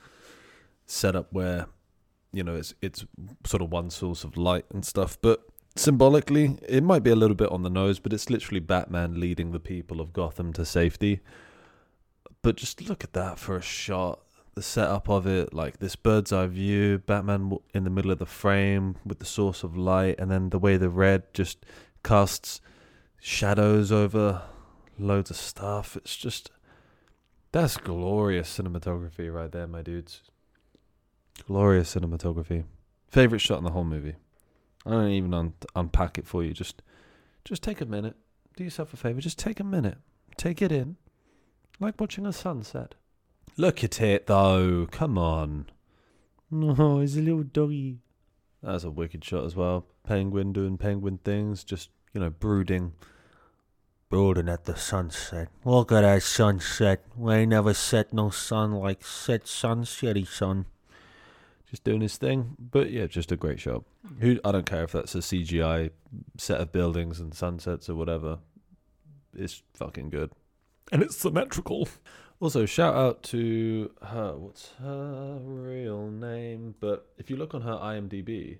[0.86, 1.66] setup where
[2.32, 3.05] you know it's it's
[3.46, 5.42] sort of one source of light and stuff, but
[5.76, 9.53] symbolically it might be a little bit on the nose, but it's literally Batman leading
[9.53, 11.20] the people of Gotham to safety.
[12.42, 14.20] But just look at that for a shot
[14.55, 18.26] the setup of it, like this bird's eye view, Batman in the middle of the
[18.26, 21.64] frame with the source of light, and then the way the red just
[22.05, 22.61] casts
[23.22, 24.42] shadows over
[24.98, 25.96] loads of stuff.
[25.96, 26.50] It's just
[27.52, 30.22] that's glorious cinematography right there, my dudes.
[31.46, 32.64] Glorious cinematography.
[33.08, 34.16] Favorite shot in the whole movie.
[34.84, 36.52] I don't even un- unpack it for you.
[36.52, 36.82] Just,
[37.44, 38.16] just take a minute.
[38.56, 39.20] Do yourself a favor.
[39.20, 39.98] Just take a minute.
[40.36, 40.96] Take it in,
[41.78, 42.94] like watching a sunset.
[43.56, 44.88] Look at it though.
[44.90, 45.66] Come on.
[46.50, 47.98] No, he's a little doggy.
[48.62, 49.86] That's a wicked shot as well.
[50.04, 52.92] Penguin doing penguin things, just you know, brooding.
[54.12, 55.48] Brooding at the sunset.
[55.64, 57.02] Look at that sunset.
[57.16, 60.66] We ain't never set no sun like set sunsetty sun.
[61.70, 62.54] Just doing his thing.
[62.58, 63.84] But yeah, just a great shot.
[64.20, 65.92] Who I don't care if that's a CGI
[66.36, 68.40] set of buildings and sunsets or whatever.
[69.34, 70.32] It's fucking good.
[70.92, 71.88] And it's symmetrical.
[72.38, 74.36] Also, shout out to her.
[74.36, 76.74] What's her real name?
[76.80, 78.58] But if you look on her IMDb,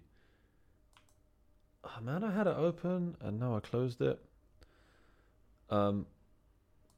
[1.85, 4.19] oh man, I had it open and now I closed it.
[5.73, 6.07] Um,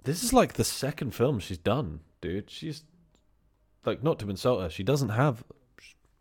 [0.02, 2.50] this is like the second film she's done, dude.
[2.50, 2.82] She's
[3.86, 5.44] like not to insult her, she doesn't have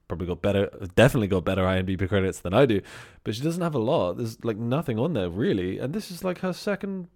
[0.07, 2.81] probably got better, definitely got better IMDb credits than I do,
[3.23, 4.17] but she doesn't have a lot.
[4.17, 7.07] There's like nothing on there really, and this is like her second.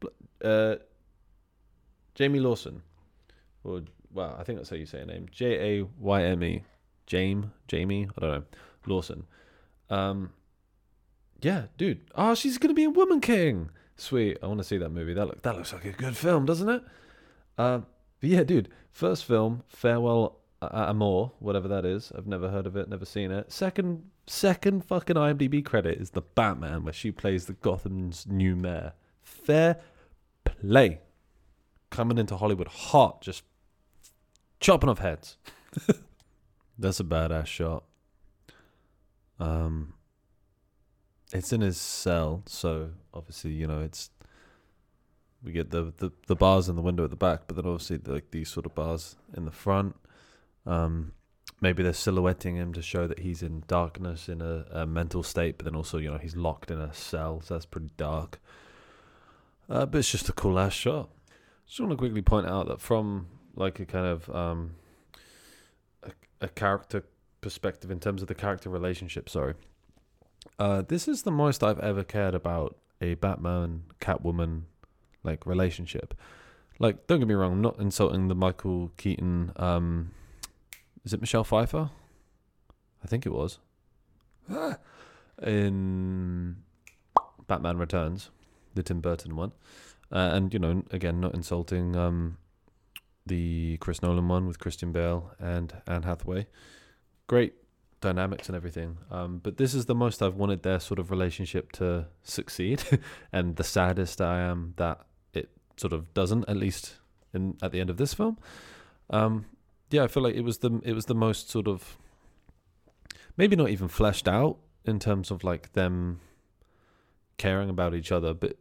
[0.44, 0.78] Uh,
[2.16, 2.82] Jayme Lawson,
[3.64, 5.28] or well, I think that's how you say her name.
[5.32, 6.64] J A Y M E,
[7.06, 8.10] Jame, Jamie.
[8.18, 8.44] I don't know,
[8.88, 9.26] Lawson.
[9.92, 10.32] Um,
[11.42, 12.02] yeah, dude.
[12.16, 13.70] Oh, she's gonna be in Woman King.
[13.98, 14.38] Sweet.
[14.44, 15.14] I want to see that movie.
[15.14, 16.84] That look that looks like a good film, doesn't it?
[17.58, 17.80] Uh,
[18.20, 18.70] but yeah, dude.
[18.92, 22.12] First film, Farewell A- Amor, whatever that is.
[22.18, 23.52] I've never heard of it, never seen it.
[23.52, 28.94] Second, second fucking IMDb credit is the Batman, where she plays the Gotham's new mayor.
[29.24, 29.78] Fair
[30.46, 31.00] play.
[31.90, 33.44] Coming into Hollywood hot, just
[34.60, 35.38] chopping off heads.
[36.80, 37.84] That's a badass shot.
[39.40, 39.94] Um,
[41.34, 44.10] it's in his cell, so obviously you know it's
[45.44, 48.00] we get the, the, the bars in the window at the back, but then obviously
[48.06, 49.96] like these sort of bars in the front.
[50.66, 51.14] Um,
[51.62, 55.58] maybe they're silhouetting him to show that he's in darkness in a, a mental state,
[55.58, 58.40] but then also you know he's locked in a cell, so that's pretty dark.
[59.70, 61.10] Uh, but it's just a cool ass shot.
[61.68, 64.76] Just want to quickly point out that from like a kind of um,
[66.04, 66.12] a,
[66.42, 67.04] a character
[67.42, 69.30] perspective in terms of the character relationship.
[69.30, 69.56] Sorry,
[70.60, 74.64] uh, this is the most I've ever cared about a Batman Catwoman
[75.24, 76.14] like relationship.
[76.80, 79.52] Like, don't get me wrong, I'm not insulting the Michael Keaton.
[79.56, 80.12] Um,
[81.04, 81.90] is it Michelle Pfeiffer?
[83.04, 83.60] I think it was.
[85.44, 86.58] In
[87.48, 88.30] Batman Returns,
[88.76, 89.52] the Tim Burton one,
[90.12, 92.38] uh, and you know, again, not insulting um,
[93.26, 96.48] the Chris Nolan one with Christian Bale and Anne Hathaway.
[97.28, 97.56] Great
[98.02, 98.98] dynamics and everything.
[99.10, 102.84] Um, but this is the most I've wanted their sort of relationship to succeed,
[103.32, 105.02] and the saddest I am that
[105.34, 106.46] it sort of doesn't.
[106.48, 106.96] At least
[107.34, 108.38] in at the end of this film.
[109.10, 109.46] Um,
[109.90, 111.98] yeah, I feel like it was the it was the most sort of
[113.38, 116.20] maybe not even fleshed out in terms of like them
[117.38, 118.58] caring about each other, but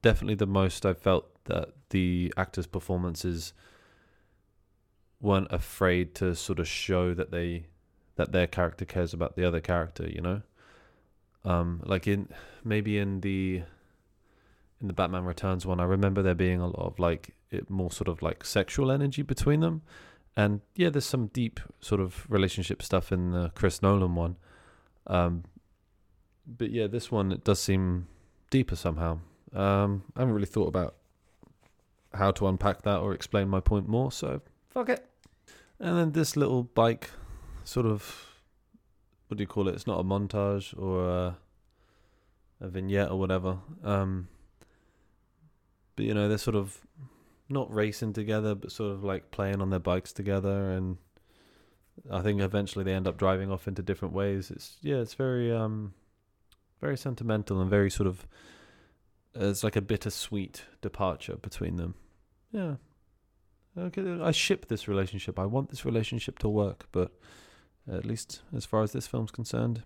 [0.00, 3.52] definitely the most I felt that the actors' performances
[5.20, 7.66] weren't afraid to sort of show that they
[8.16, 10.42] that their character cares about the other character, you know?
[11.44, 12.28] Um, like in
[12.64, 13.62] maybe in the
[14.80, 17.90] in the Batman Returns one, I remember there being a lot of like it more
[17.90, 19.82] sort of like sexual energy between them.
[20.36, 24.36] And yeah, there's some deep sort of relationship stuff in the Chris Nolan one.
[25.06, 25.44] Um,
[26.46, 28.06] but yeah, this one it does seem
[28.50, 29.18] deeper somehow.
[29.52, 30.94] Um, I haven't really thought about
[32.14, 34.40] how to unpack that or explain my point more, so
[34.70, 35.06] fuck it.
[35.78, 37.10] And then this little bike
[37.64, 38.28] sort of
[39.32, 39.74] what do you call it?
[39.74, 41.38] It's not a montage or a,
[42.60, 43.56] a vignette or whatever.
[43.82, 44.28] Um,
[45.96, 46.78] but you know, they're sort of
[47.48, 50.98] not racing together, but sort of like playing on their bikes together, and
[52.10, 54.50] I think eventually they end up driving off into different ways.
[54.50, 55.94] It's yeah, it's very um,
[56.80, 58.26] very sentimental and very sort of
[59.34, 61.94] it's like a bittersweet departure between them.
[62.50, 62.74] Yeah.
[63.78, 65.38] Okay, I ship this relationship.
[65.38, 67.12] I want this relationship to work, but
[67.90, 69.82] at least as far as this film's concerned,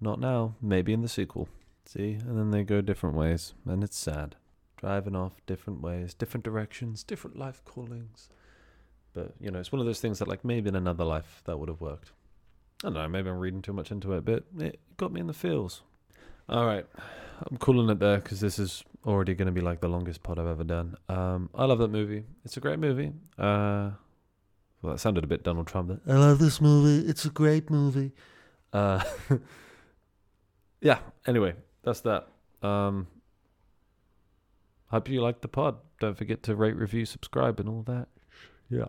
[0.00, 0.54] not now.
[0.60, 1.48] Maybe in the sequel.
[1.84, 2.18] See?
[2.26, 4.36] And then they go different ways, and it's sad.
[4.76, 8.28] Driving off different ways, different directions, different life callings.
[9.14, 11.58] But, you know, it's one of those things that, like, maybe in another life that
[11.58, 12.12] would have worked.
[12.84, 15.28] I don't know, maybe I'm reading too much into it, but it got me in
[15.28, 15.82] the feels.
[16.48, 16.86] All right.
[17.50, 20.38] I'm calling it there because this is already going to be like the longest pod
[20.38, 20.96] I've ever done.
[21.08, 22.24] Um, I love that movie.
[22.44, 23.12] It's a great movie.
[23.38, 23.92] Uh,
[24.82, 25.88] well, that sounded a bit Donald Trump.
[25.88, 26.16] There.
[26.16, 27.08] I love this movie.
[27.08, 28.12] It's a great movie.
[28.72, 29.02] Uh,
[30.80, 30.98] yeah.
[31.26, 32.28] Anyway, that's that.
[32.62, 33.06] Um,
[34.88, 35.76] hope you liked the pod.
[36.00, 38.08] Don't forget to rate, review, subscribe, and all that.
[38.68, 38.86] Yeah.